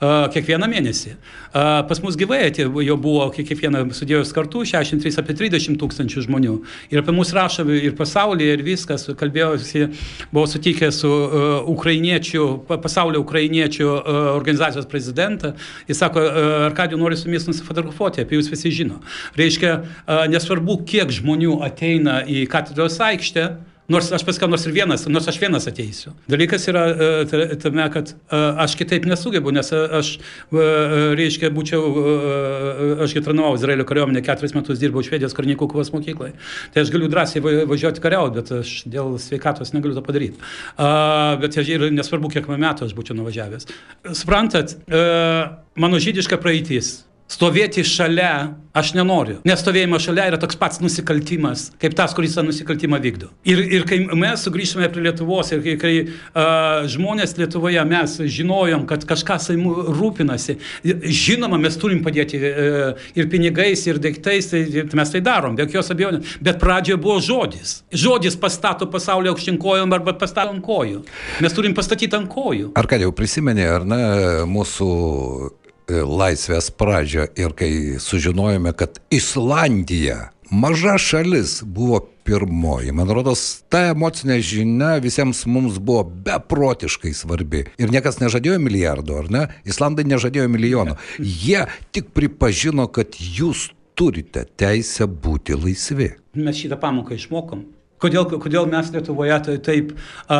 Kiekvieną 0.00 0.66
mėnesį. 0.66 1.12
Pas 1.52 2.00
mus 2.02 2.16
gyvai 2.16 2.50
jau 2.50 2.96
buvo 2.96 3.28
kie- 3.30 3.44
kiekvieną 3.46 3.84
sudėjus 3.94 4.32
kartu 4.34 4.64
63 4.66 5.18
apie 5.20 5.34
30 5.34 5.76
tūkstančių 5.78 6.24
žmonių. 6.26 6.54
Ir 6.90 6.98
apie 7.02 7.12
mus 7.14 7.32
rašo 7.32 7.62
ir 7.70 7.92
pasaulyje, 7.92 8.52
ir 8.58 8.62
viskas. 8.66 9.06
Kalbėjausi, 9.14 9.88
buvau 10.32 10.46
sutikęs 10.50 10.98
su 11.02 11.10
ukrainiečių, 11.70 12.66
pa- 12.66 12.78
pasaulio 12.78 13.20
ukrainiečių 13.22 13.86
organizacijos 14.36 14.86
prezidentą. 14.86 15.54
Jis 15.88 15.98
sako, 15.98 16.20
Arkadijų 16.72 16.98
nori 16.98 17.16
su 17.16 17.28
jumis 17.28 17.46
nusifotografuoti, 17.46 18.22
apie 18.22 18.38
jūs 18.38 18.50
visi 18.50 18.70
žino. 18.70 19.00
Reiškia, 19.36 19.84
nesvarbu, 20.32 20.84
kiek 20.86 21.08
žmonių 21.10 21.60
ateina 21.62 22.22
į 22.26 22.46
katedros 22.48 22.98
aikštę. 22.98 23.56
Nors 23.92 24.08
aš 24.16 24.24
paskau, 24.24 24.48
nors 24.50 24.64
ir 24.68 24.72
vienas, 24.74 25.04
nors 25.10 25.26
aš 25.28 25.38
vienas 25.42 25.66
ateisiu. 25.68 26.14
Dalykas 26.30 26.64
yra 26.70 26.84
e, 26.88 27.08
ta- 27.28 27.56
tame, 27.66 27.84
kad 27.92 28.12
e, 28.14 28.40
aš 28.64 28.76
kitaip 28.80 29.04
nesugebu, 29.10 29.52
nes 29.54 29.68
e, 29.74 29.80
aš, 30.00 30.12
reiškia, 31.18 31.50
būčiau, 31.54 31.82
aš 33.04 33.14
gyvenau 33.18 33.52
Izraelio 33.58 33.86
kariuomenė, 33.88 34.22
keturis 34.24 34.56
metus 34.56 34.80
dirbau 34.80 35.04
Švedijos 35.04 35.36
karininkų 35.36 35.68
kovos 35.72 35.92
mokykloje. 35.94 36.32
Tai 36.74 36.84
aš 36.84 36.92
galiu 36.94 37.10
drąsiai 37.12 37.44
va- 37.44 37.54
važiuoti 37.70 38.04
kariauti, 38.04 38.36
bet 38.40 38.52
aš 38.62 38.74
dėl 38.90 39.16
sveikatos 39.22 39.74
negaliu 39.76 39.98
to 39.98 40.04
padaryti. 40.06 40.40
Bet 41.42 41.60
ir 41.62 41.88
nesvarbu, 41.92 42.32
kiek 42.32 42.48
metų 42.48 42.88
aš 42.88 42.96
būčiau 42.96 43.16
nuvažiavęs. 43.18 43.68
Suprantat, 44.18 44.76
mano 45.76 46.00
žydiška 46.02 46.40
praeitis. 46.42 47.02
Stovėti 47.30 47.84
šalia 47.86 48.52
aš 48.76 48.92
nenoriu. 48.96 49.38
Nes 49.48 49.60
stovėjimas 49.60 50.04
šalia 50.04 50.26
yra 50.30 50.38
toks 50.40 50.56
pats 50.60 50.80
nusikaltimas, 50.82 51.66
kaip 51.80 51.94
tas, 51.96 52.14
kuris 52.16 52.36
tą 52.36 52.44
nusikaltimą 52.46 52.98
vykdo. 53.04 53.28
Ir, 53.48 53.60
ir 53.78 53.86
kai 53.88 53.98
mes 54.16 54.44
sugrįžtame 54.46 54.88
prie 54.92 55.04
Lietuvos 55.06 55.52
ir 55.52 55.62
kai, 55.64 55.74
kai 55.80 55.92
uh, 56.02 56.84
žmonės 56.92 57.36
Lietuvoje 57.38 57.84
mes 57.88 58.16
žinojom, 58.36 58.86
kad 58.88 59.04
kažkas 59.08 59.50
savim 59.50 59.68
rūpinasi, 59.92 60.56
žinoma, 61.04 61.60
mes 61.60 61.76
turim 61.80 62.00
padėti 62.04 62.40
uh, 62.40 63.06
ir 63.18 63.28
pinigais, 63.32 63.84
ir 63.88 64.00
daiktais, 64.02 64.48
tai, 64.52 64.64
tai 64.80 65.00
mes 65.02 65.14
tai 65.14 65.24
darom, 65.24 65.56
be 65.56 65.66
jokios 65.68 65.92
abejonės. 65.92 66.36
Bet 66.44 66.60
pradžioje 66.62 67.00
buvo 67.00 67.20
žodis. 67.24 67.78
Žodis 67.92 68.40
pastato 68.40 68.88
pasaulio 68.92 69.36
aukštinkojom 69.36 69.92
arba 69.92 70.16
pastato 70.16 70.52
ant 70.52 70.64
kojų. 70.64 71.04
Mes 71.44 71.56
turim 71.56 71.76
pastatyti 71.76 72.16
ant 72.16 72.30
kojų. 72.32 72.72
Arkadijau, 72.80 73.12
prisimeni, 73.16 73.68
ar 73.68 73.84
ne, 73.88 74.04
mūsų 74.48 74.92
laisvės 76.00 76.70
pradžią 76.74 77.28
ir 77.38 77.52
kai 77.58 77.72
sužinojome, 78.02 78.72
kad 78.76 79.00
Islandija 79.12 80.30
maža 80.52 80.98
šalis 80.98 81.62
buvo 81.64 82.00
pirmoji. 82.24 82.92
Man 82.92 83.10
rodos, 83.10 83.62
ta 83.72 83.88
emocinė 83.90 84.38
žinia 84.44 84.94
visiems 85.02 85.44
mums 85.50 85.78
buvo 85.82 86.04
beprotiškai 86.26 87.12
svarbi. 87.16 87.64
Ir 87.80 87.92
niekas 87.92 88.20
nežadėjo 88.22 88.58
milijardo, 88.62 89.18
ar 89.22 89.30
ne? 89.32 89.44
Islandai 89.68 90.06
nežadėjo 90.08 90.48
milijono. 90.52 90.98
Jie 91.18 91.64
tik 91.94 92.12
pripažino, 92.14 92.86
kad 92.92 93.16
jūs 93.18 93.70
turite 93.98 94.44
teisę 94.56 95.06
būti 95.06 95.56
laisvi. 95.58 96.12
Mes 96.38 96.58
šitą 96.62 96.78
pamoką 96.80 97.16
išmokom. 97.18 97.66
Kodėl, 98.02 98.26
kodėl 98.42 98.66
mes 98.70 98.90
Lietuvoje 98.94 99.38
tai 99.46 99.56
taip 99.62 99.92
a, 100.26 100.38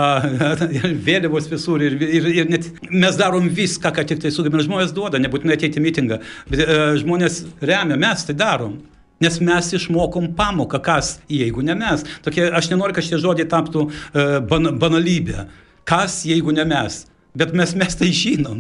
vėliavos 1.09 1.47
visur 1.51 1.83
ir, 1.85 1.99
ir, 2.03 2.27
ir 2.43 2.49
net 2.51 2.71
mes 2.91 3.19
darom 3.19 3.47
viską, 3.47 3.93
ką 3.95 4.07
tik 4.09 4.23
tai 4.25 4.33
sugebame. 4.35 4.65
Žmonės 4.67 4.95
duoda, 4.97 5.21
nebūtinai 5.23 5.59
ateiti 5.59 5.79
į 5.79 5.85
mitingą, 5.85 6.19
bet 6.51 6.65
a, 6.65 6.81
žmonės 6.99 7.45
remia, 7.63 8.01
mes 8.01 8.27
tai 8.29 8.37
darom. 8.39 8.81
Nes 9.23 9.39
mes 9.39 9.69
išmokom 9.79 10.33
pamoką, 10.35 10.81
kas, 10.83 11.15
jeigu 11.31 11.63
ne 11.63 11.77
mes. 11.79 12.03
Tokie, 12.25 12.49
aš 12.51 12.73
nenoriu, 12.73 12.97
kad 12.97 13.07
šie 13.07 13.21
žodžiai 13.23 13.47
taptų 13.47 13.85
uh, 13.87 14.41
ban, 14.51 14.73
banalybė. 14.83 15.45
Kas, 15.87 16.25
jeigu 16.27 16.51
ne 16.57 16.65
mes. 16.67 17.05
Bet 17.33 17.55
mes, 17.57 17.71
mes 17.81 17.95
tai 17.97 18.11
žinom. 18.13 18.59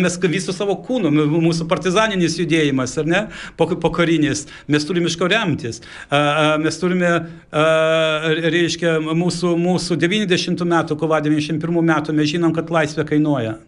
Mes 0.00 0.14
visų 0.32 0.54
savo 0.56 0.72
kūnų, 0.86 1.10
mūsų 1.28 1.66
partizaninis 1.68 2.38
judėjimas, 2.40 2.94
ar 3.02 3.10
ne, 3.10 3.20
pokarinis, 3.60 4.46
mes 4.72 4.86
turime 4.88 5.10
iš 5.10 5.18
ko 5.20 5.28
remtis. 5.28 5.82
Mes 6.64 6.80
turime, 6.80 7.10
reiškia, 8.56 8.96
mūsų, 9.04 9.52
mūsų 9.60 9.98
90 10.00 10.64
metų, 10.72 10.96
kovo 11.02 11.20
91 11.20 11.60
metų, 11.92 12.16
mes 12.16 12.32
žinom, 12.32 12.56
kad 12.56 12.72
laisvė 12.72 13.04
kainuoja. 13.12 13.58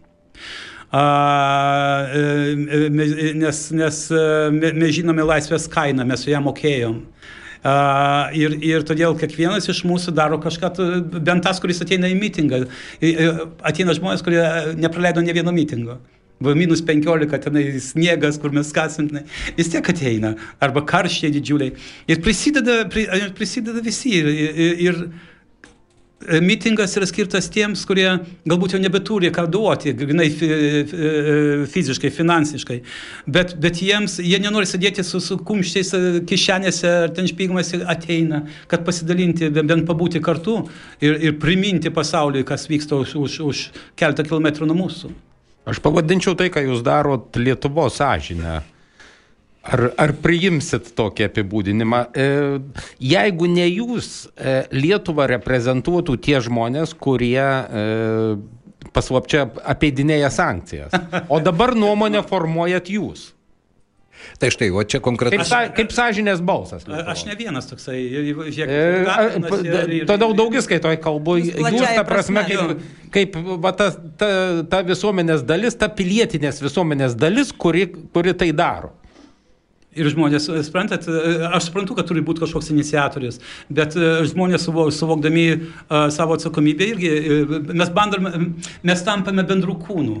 E, 0.93 1.05
nes, 3.37 3.63
nes 3.73 4.03
mes 4.57 4.97
žinome 4.97 5.29
laisvės 5.29 5.69
kainą, 5.69 6.09
mes 6.09 6.25
su 6.25 6.33
ją 6.33 6.41
mokėjom. 6.41 6.97
Ir, 7.63 8.57
ir 8.59 8.83
todėl 8.87 9.15
kiekvienas 9.19 9.69
iš 9.71 9.83
mūsų 9.87 10.11
daro 10.17 10.39
kažką, 10.43 10.73
bent 11.15 11.45
tas, 11.45 11.61
kuris 11.63 11.79
ateina 11.85 12.09
į 12.11 12.17
mitingą. 12.19 12.65
Ateina 13.63 13.95
žmonės, 13.95 14.25
kurie 14.25 14.43
nepraleido 14.79 15.23
ne 15.23 15.35
vieno 15.35 15.53
mitingo. 15.55 15.99
Va, 16.43 16.51
minus 16.59 16.81
15, 16.83 17.37
tenai 17.45 17.63
sniegas, 17.79 18.39
kur 18.41 18.51
mes 18.51 18.67
skasim, 18.67 19.07
vis 19.55 19.69
tiek 19.71 19.89
ateina. 19.93 20.33
Arba 20.63 20.83
karščiai 20.89 21.31
didžiuliai. 21.37 21.71
Ir 22.11 22.19
prisideda, 22.25 22.81
prisideda 23.37 23.83
visi. 23.85 24.17
Ir, 24.19 24.27
ir, 24.27 24.81
ir 24.89 24.99
mitingas 26.43 26.95
yra 26.97 27.07
skirtas 27.09 27.49
tiems, 27.51 27.83
kurie 27.87 28.07
galbūt 28.49 28.75
jau 28.75 28.81
nebeturi 28.81 29.31
ką 29.33 29.45
duoti, 29.51 29.93
grinai 29.97 30.29
e, 30.29 30.51
fiziškai, 31.69 32.11
finansiškai, 32.13 32.79
bet, 33.27 33.55
bet 33.63 33.81
jiems, 33.83 34.19
jie 34.23 34.39
nenori 34.43 34.69
sėdėti 34.69 35.05
su, 35.07 35.21
su 35.23 35.37
kumščiais 35.43 35.93
e, 35.97 36.01
kišenėse 36.29 36.93
ar 37.05 37.13
ten 37.15 37.29
špygmas 37.29 37.73
ateina, 37.81 38.43
kad 38.71 38.85
pasidalinti, 38.87 39.51
bent 39.59 39.87
pabūti 39.89 40.23
kartu 40.23 40.61
ir, 41.03 41.19
ir 41.29 41.37
priminti 41.41 41.93
pasauliui, 41.93 42.45
kas 42.47 42.67
vyksta 42.71 42.99
už, 43.03 43.15
už, 43.23 43.39
už 43.49 43.63
keltą 43.99 44.25
kilometrų 44.27 44.69
nuo 44.69 44.79
mūsų. 44.85 45.13
Aš 45.69 45.79
pavadinčiau 45.79 46.35
tai, 46.35 46.49
ką 46.51 46.65
jūs 46.65 46.83
darot 46.83 47.37
Lietuvos 47.39 48.01
sąžinę. 48.01 48.59
Ar, 49.63 49.85
ar 49.95 50.11
priimsit 50.19 50.89
tokį 50.97 51.29
apibūdinimą? 51.29 51.99
E, 52.11 52.23
jeigu 52.99 53.47
ne 53.47 53.63
jūs, 53.69 54.09
e, 54.35 54.57
Lietuvą 54.75 55.29
reprezentuotų 55.31 56.17
tie 56.25 56.41
žmonės, 56.43 56.91
kurie 56.99 57.39
e, 57.39 57.85
paslapčia 58.91 59.45
apeidinėja 59.63 60.27
sankcijas. 60.35 60.91
O 61.31 61.39
dabar 61.39 61.77
nuomonę 61.79 62.25
formuojat 62.27 62.91
jūs. 62.91 63.29
Tai 64.39 64.49
štai, 64.51 64.67
o 64.71 64.83
čia 64.87 64.99
konkrečiai. 65.03 65.39
Kaip, 65.39 65.47
sa, 65.47 65.59
kaip 65.75 65.93
sąžinės 65.95 66.41
balsas. 66.43 66.83
Lietuvos. 66.87 67.11
Aš 67.13 67.23
ne 67.27 67.35
vienas 67.39 67.67
toksai. 67.69 67.99
Žiūrėk, 68.55 70.03
Todėl 70.09 70.35
daugiskait 70.35 70.83
skaitoje 70.83 70.99
kalbu. 71.03 71.37
Jūs 71.39 71.87
ta 71.87 72.03
prasme, 72.07 72.43
kaip, 72.47 72.83
kaip 73.15 73.39
va, 73.63 73.71
ta, 73.79 73.91
ta, 74.19 74.29
ta 74.67 74.83
visuomenės 74.87 75.47
dalis, 75.47 75.79
ta 75.79 75.87
pilietinės 75.91 76.59
visuomenės 76.63 77.15
dalis, 77.19 77.55
kuri, 77.55 77.87
kuri 78.11 78.35
tai 78.35 78.51
daro. 78.55 78.91
Ir 79.93 80.09
žmonės, 80.09 80.47
e, 80.49 80.61
suprantat, 80.65 81.05
e, 81.07 81.33
aš 81.53 81.67
suprantu, 81.69 81.95
kad 81.97 82.07
turi 82.09 82.23
būti 82.25 82.41
kažkoks 82.43 82.71
iniciatorius, 82.73 83.39
bet 83.69 83.97
e, 83.97 84.23
žmonės 84.29 84.65
suvokdami 84.65 85.43
savo 86.13 86.37
atsakomybę 86.37 86.87
irgi, 86.93 87.11
mes, 87.69 87.91
bandome, 87.93 88.31
mes 88.81 89.03
tampame 89.05 89.45
bendrų 89.45 89.77
kūnų. 89.85 90.17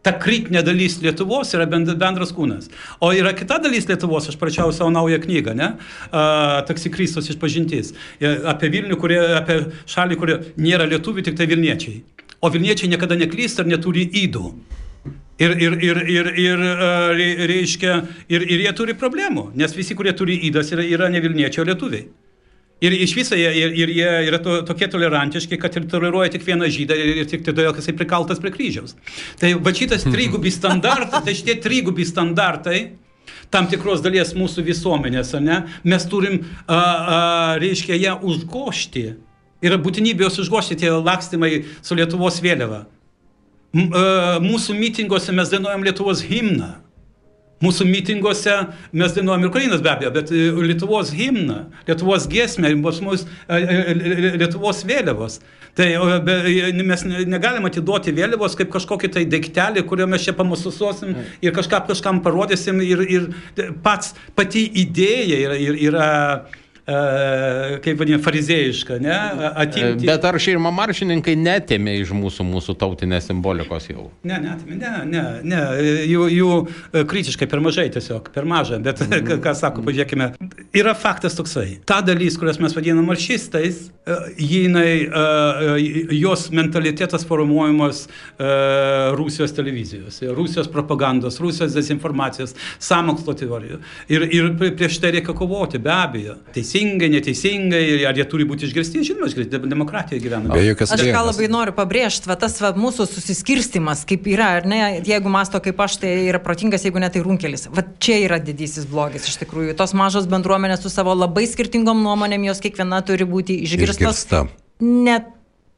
Ta 0.00 0.14
kritinė 0.16 0.62
dalis 0.64 0.96
Lietuvos 1.04 1.50
yra 1.52 1.66
bendras 1.68 2.30
kūnas. 2.32 2.70
O 3.04 3.10
yra 3.12 3.34
kita 3.36 3.58
dalis 3.60 3.84
Lietuvos, 3.90 4.30
aš 4.32 4.38
parašiau 4.40 4.72
savo 4.72 4.88
naują 4.94 5.18
knygą, 5.20 5.52
ne? 5.52 5.74
Taksi 6.70 6.88
Kristus 6.94 7.28
išpažintis. 7.28 7.92
Apie 8.48 8.70
Vilnių, 8.72 8.96
kurie, 8.96 9.18
apie 9.36 9.58
šalį, 9.84 10.16
kurie 10.22 10.38
nėra 10.56 10.88
lietuvių, 10.88 11.26
tik 11.28 11.36
tai 11.36 11.50
Vilniečiai. 11.52 12.00
O 12.40 12.48
Vilniečiai 12.48 12.88
niekada 12.94 13.20
neklysta 13.20 13.66
ir 13.66 13.74
neturi 13.74 14.06
įdų. 14.22 14.46
Ir, 15.40 15.54
ir, 15.56 15.76
ir, 15.80 15.98
ir, 16.04 16.26
ir, 16.36 16.62
reiškia, 17.48 17.94
ir, 18.28 18.42
ir 18.44 18.64
jie 18.66 18.72
turi 18.76 18.92
problemų, 18.98 19.50
nes 19.56 19.72
visi, 19.72 19.96
kurie 19.96 20.12
turi 20.12 20.36
įdas, 20.50 20.68
yra, 20.74 20.84
yra 20.84 21.08
ne 21.08 21.22
Vilniečio 21.24 21.64
lietuviai. 21.64 22.10
Ir 22.80 22.94
iš 22.96 23.12
viso 23.16 23.36
jie, 23.36 23.48
ir, 23.56 23.72
ir 23.76 23.92
jie 23.92 24.10
yra 24.28 24.38
to, 24.40 24.58
tokie 24.68 24.88
tolerantiški, 24.88 25.58
kad 25.60 25.74
ir 25.76 25.84
toleruoja 25.88 26.32
tik 26.32 26.44
vieną 26.46 26.68
žydą 26.72 26.96
ir, 26.96 27.10
ir 27.22 27.26
tik 27.28 27.44
todėl, 27.44 27.74
kad 27.76 27.80
jisai 27.82 27.96
prikaltas 27.96 28.40
prie 28.40 28.52
kryžiaus. 28.54 28.96
Tai 29.40 29.52
va 29.64 29.72
šitas 29.76 30.06
trigubi 30.08 30.52
standartai, 30.52 31.20
tai 31.26 31.36
šitie 31.36 31.58
trigubi 31.60 32.08
standartai 32.08 32.80
tam 33.52 33.68
tikros 33.70 34.00
dalies 34.04 34.32
mūsų 34.36 34.64
visuomenės, 34.68 35.34
ne, 35.42 35.58
mes 35.88 36.06
turim, 36.08 36.40
a, 36.66 36.76
a, 36.76 37.18
reiškia, 37.60 37.98
ją 38.00 38.16
užgošti. 38.28 39.04
Yra 39.64 39.76
būtinybė 39.80 40.24
jos 40.24 40.40
užgošti 40.44 40.78
tie 40.80 40.92
lakstimai 40.94 41.52
su 41.84 41.96
Lietuvos 41.98 42.40
vėliava. 42.40 42.86
E, 43.70 44.04
mūsų 44.42 44.74
mitinguose 44.78 45.34
mes 45.34 45.50
dainuojam 45.52 45.84
Lietuvos 45.86 46.24
himną. 46.26 46.72
Mūsų 47.60 47.84
mitinguose 47.84 48.54
mes 48.96 49.12
dainuojam 49.12 49.44
Ukrainos 49.50 49.82
be 49.84 49.90
abejo, 49.92 50.10
bet 50.14 50.30
e, 50.32 50.48
Lietuvos 50.64 51.12
himną, 51.14 51.66
Lietuvos 51.86 52.26
giesmę, 52.30 52.72
mūsų 52.80 53.18
e, 53.52 53.58
Lietuvos 54.40 54.82
vėliavos. 54.88 55.38
Tai 55.78 55.86
mes 56.74 57.04
negalim 57.30 57.68
atiduoti 57.68 58.14
vėliavos 58.16 58.56
kaip 58.58 58.72
kažkokį 58.72 59.12
tai 59.14 59.22
daiktelį, 59.30 59.84
kurio 59.86 60.08
mes 60.10 60.24
čia 60.26 60.34
pamususuosim 60.34 61.14
ir 61.44 61.54
kažką 61.54 61.84
kažkam 61.92 62.18
parodysim 62.24 62.80
ir, 62.82 63.04
ir 63.06 63.28
pats 63.84 64.16
pati 64.34 64.64
idėja 64.82 65.38
yra, 65.44 65.60
yra, 65.60 65.78
yra 65.86 66.08
kaip 67.84 68.00
vadiname, 68.00 68.22
farizėjiška, 68.24 68.98
ne? 69.02 69.16
Atimti. 69.50 70.08
Bet 70.08 70.24
ar 70.26 70.38
šeima 70.42 70.72
maršininkai 70.74 71.36
netėmė 71.38 71.96
iš 72.00 72.12
mūsų, 72.16 72.46
mūsų 72.48 72.74
tautinės 72.80 73.28
simbolikos 73.30 73.88
jau? 73.90 74.08
Ne, 74.26 74.38
netėmė, 74.42 74.78
ne, 74.80 74.92
ne, 75.10 75.24
ne, 75.52 75.60
jų, 76.10 76.26
jų 76.34 76.50
e, 76.60 77.04
kritiškai 77.10 77.48
per 77.50 77.62
mažai 77.64 77.86
tiesiog, 77.94 78.30
per 78.34 78.48
mažą, 78.48 78.80
bet 78.84 79.02
mm. 79.04 79.40
ką 79.44 79.54
sako, 79.58 79.84
pažiūrėkime, 79.86 80.30
yra 80.76 80.94
faktas 80.98 81.38
toksai. 81.38 81.80
Ta 81.88 82.00
dalis, 82.06 82.38
kurias 82.40 82.60
mes 82.62 82.74
vadiname 82.76 83.04
maršistais, 83.08 83.82
e, 84.04 84.18
jinai, 84.50 84.92
e, 85.06 86.16
jos 86.20 86.48
mentalitetas 86.54 87.26
formuojamas 87.28 88.06
Rusijos 89.16 89.52
televizijos, 89.54 90.20
Rusijos 90.36 90.68
propagandos, 90.72 91.38
Rusijos 91.42 91.74
dezinformacijos, 91.76 92.54
samokslo 92.82 93.34
teorijų. 93.38 93.80
Ir, 94.12 94.26
ir 94.34 94.50
prieš 94.58 94.98
tai 95.02 95.12
reikia 95.16 95.34
kovoti, 95.36 95.80
be 95.82 95.92
abejo. 95.92 96.36
Teisingai 96.54 96.79
teisingai, 96.80 97.08
neteisingai, 97.12 98.04
ar 98.08 98.16
jie 98.16 98.24
turi 98.28 98.46
būti 98.48 98.66
išgirsti, 98.68 99.02
žinoma, 99.04 99.28
demokratijoje 99.70 100.22
gyvename. 100.24 100.54
Be 100.54 100.64
jokios 100.64 100.92
abejonės. 100.94 101.12
Aš 101.12 101.16
ką 101.16 101.24
labai 101.28 101.48
noriu 101.52 101.74
pabrėžti, 101.76 102.30
va, 102.30 102.36
tas 102.40 102.56
va, 102.62 102.72
mūsų 102.76 103.06
susiskirstimas, 103.10 104.04
kaip 104.08 104.28
yra, 104.30 104.50
ar 104.60 104.68
ne, 104.68 104.80
jeigu 105.06 105.32
masto 105.32 105.60
kaip 105.62 105.80
aš, 105.80 106.00
tai 106.04 106.12
yra 106.28 106.40
protingas, 106.42 106.84
jeigu 106.86 107.02
ne, 107.02 107.10
tai 107.12 107.24
runkelis. 107.24 107.68
Va 107.74 107.84
čia 108.02 108.20
yra 108.24 108.40
didysis 108.42 108.88
blogis 108.90 109.28
iš 109.30 109.40
tikrųjų. 109.44 109.76
Tos 109.78 109.94
mažos 109.98 110.28
bendruomenės 110.30 110.84
su 110.84 110.92
savo 110.92 111.14
labai 111.16 111.46
skirtingom 111.50 112.02
nuomonėm, 112.04 112.48
jos 112.50 112.62
kiekviena 112.64 113.02
turi 113.06 113.28
būti 113.28 113.60
išgirstos. 113.66 114.24
Išgirsta. 114.24 114.46
Net 114.80 115.28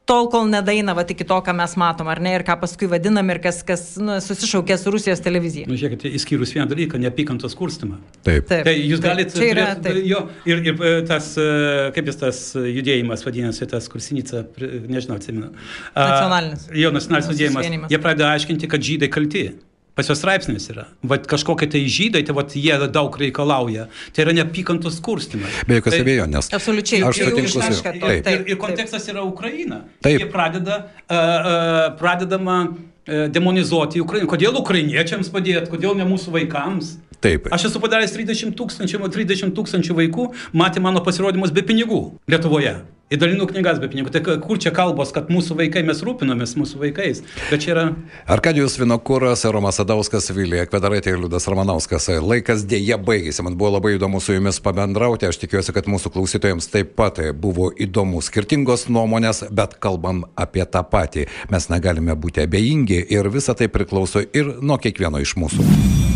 tol, 0.09 0.27
kol 0.31 0.47
nedaina 0.51 0.95
va, 0.97 1.05
iki 1.07 1.25
to, 1.27 1.37
ką 1.45 1.55
mes 1.55 1.75
matom, 1.79 2.09
ar 2.11 2.21
ne, 2.23 2.33
ir 2.37 2.43
ką 2.47 2.57
paskui 2.61 2.89
vadinam, 2.91 3.29
ir 3.31 3.39
kas, 3.43 3.61
kas 3.67 3.85
nu, 4.01 4.17
susišaukė 4.23 4.77
su 4.79 4.93
Rusijos 4.93 5.23
televizija. 5.23 5.69
Nu, 5.69 5.77
žiūrėkite, 5.79 6.11
įskyrus 6.19 6.53
vieną 6.55 6.67
dalyką, 6.71 6.99
neapykantos 7.01 7.55
kurstimą. 7.59 7.99
Taip. 8.21 8.47
taip. 8.51 8.67
Tai 8.67 8.75
jūs 8.77 9.03
galite... 9.03 9.35
Tai 9.37 9.49
yra, 9.49 9.67
taip. 9.79 9.99
Jo, 10.07 10.25
ir, 10.49 10.63
ir 10.67 10.87
e, 10.89 10.93
tas, 11.09 11.33
e, 11.39 11.49
kaip 11.95 12.11
jis 12.11 12.19
tas 12.23 12.41
judėjimas 12.59 13.23
vadinasi, 13.25 13.67
tas 13.71 13.87
kursinica, 13.91 14.45
nežinau, 14.59 15.19
atsimenu. 15.19 15.53
Nacionalinis. 15.95 16.67
Jo, 16.83 16.91
nacionalinis 16.95 17.31
judėjimas. 17.35 17.93
Jie 17.93 18.01
pradeda 18.03 18.33
aiškinti, 18.35 18.71
kad 18.71 18.91
žydai 18.91 19.11
kalti. 19.13 19.47
Pas 19.93 20.07
jos 20.09 20.17
straipsnis 20.17 20.65
yra. 20.73 20.87
Vat 21.05 21.27
kažkokie 21.29 21.67
tai 21.69 21.83
žydai, 21.85 22.23
tai 22.25 22.33
vat 22.33 22.55
jie 22.57 22.73
daug 22.89 23.13
reikalauja. 23.21 23.85
Tai 24.13 24.23
yra 24.25 24.33
neapykantos 24.39 24.97
kurstimas. 25.05 25.59
Be 25.69 25.77
jokios 25.77 25.93
tai, 25.93 25.99
abejonės. 26.01 26.49
Absoliučiai. 26.57 27.03
Aš 27.05 27.19
sutinku 27.21 27.51
su 27.53 27.61
jumis. 27.61 27.83
Ir, 27.85 28.31
ir, 28.31 28.41
ir 28.55 28.59
kontekstas 28.61 29.05
yra 29.13 29.21
Ukraina. 29.27 29.83
Taip. 30.01 30.17
Jie 30.23 30.29
pradeda, 30.33 30.79
uh, 30.81 31.13
uh, 31.13 31.83
pradedama 31.99 32.57
uh, 32.65 33.27
demonizuoti 33.29 34.01
Ukrainą. 34.01 34.31
Kodėl 34.33 34.57
ukrainiečiams 34.63 35.29
padėti, 35.33 35.69
kodėl 35.75 35.93
ne 36.01 36.09
mūsų 36.09 36.33
vaikams? 36.39 36.95
Taip. 37.23 37.47
Aš 37.55 37.69
esu 37.69 37.79
padaręs 37.79 38.11
30 38.17 38.57
tūkstančių, 38.59 38.99
30 39.07 39.53
tūkstančių 39.55 39.95
vaikų, 40.01 40.27
matė 40.59 40.83
mano 40.83 41.03
pasirodymus 41.05 41.55
be 41.55 41.63
pinigų 41.63 42.03
Lietuvoje. 42.27 42.81
Įdalinų 43.13 43.45
knygas 43.51 43.77
be 43.77 43.87
pinigų. 43.91 44.09
Tai 44.13 44.21
kur 44.41 44.57
čia 44.61 44.71
kalbos, 44.73 45.11
kad 45.13 45.27
mūsų 45.29 45.57
vaikai, 45.59 45.83
mes 45.85 45.99
rūpinomės 46.03 46.55
mūsų 46.57 46.79
vaikais. 46.81 47.21
Bet 47.51 47.61
čia 47.61 47.73
yra... 47.75 47.83
Arkadijus 48.31 48.79
Vinokuras, 48.81 49.43
Romas 49.53 49.77
Adauskas, 49.83 50.31
Vilija 50.33 50.65
Kvedaraitė 50.65 51.13
ir 51.13 51.19
Liudas 51.21 51.45
Ramanauskas. 51.51 52.09
Laikas 52.23 52.63
dėja 52.65 52.97
baigėsi. 52.97 53.43
Man 53.45 53.59
buvo 53.59 53.75
labai 53.75 53.93
įdomu 53.99 54.23
su 54.23 54.33
jumis 54.33 54.57
pabendrauti. 54.65 55.29
Aš 55.29 55.43
tikiuosi, 55.43 55.75
kad 55.75 55.91
mūsų 55.91 56.13
klausytojams 56.15 56.71
taip 56.73 56.95
pat 56.97 57.21
buvo 57.37 57.69
įdomu. 57.75 58.23
Skirtingos 58.25 58.87
nuomonės, 58.89 59.43
bet 59.53 59.77
kalbam 59.83 60.23
apie 60.33 60.65
tą 60.65 60.81
patį. 60.81 61.27
Mes 61.53 61.69
negalime 61.69 62.17
būti 62.17 62.47
abejingi 62.47 63.03
ir 63.13 63.29
visa 63.35 63.53
tai 63.53 63.69
priklauso 63.69 64.25
ir 64.25 64.55
nuo 64.63 64.81
kiekvieno 64.81 65.21
iš 65.21 65.37
mūsų. 65.37 66.12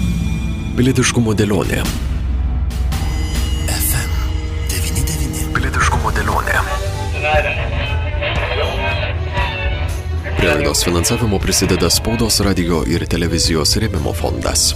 Pilietiškumo 0.77 1.33
dėlionė. 1.33 1.79
FM 3.73 4.11
99. 4.69 5.47
Pilietiškumo 5.55 6.11
dėlionė. 6.13 6.59
Prie 10.37 10.51
laidos 10.51 10.85
finansavimo 10.85 11.39
prisideda 11.41 11.89
spaudos 11.89 12.37
radio 12.45 12.83
ir 12.85 13.07
televizijos 13.09 13.73
rėmimo 13.81 14.13
fondas. 14.13 14.67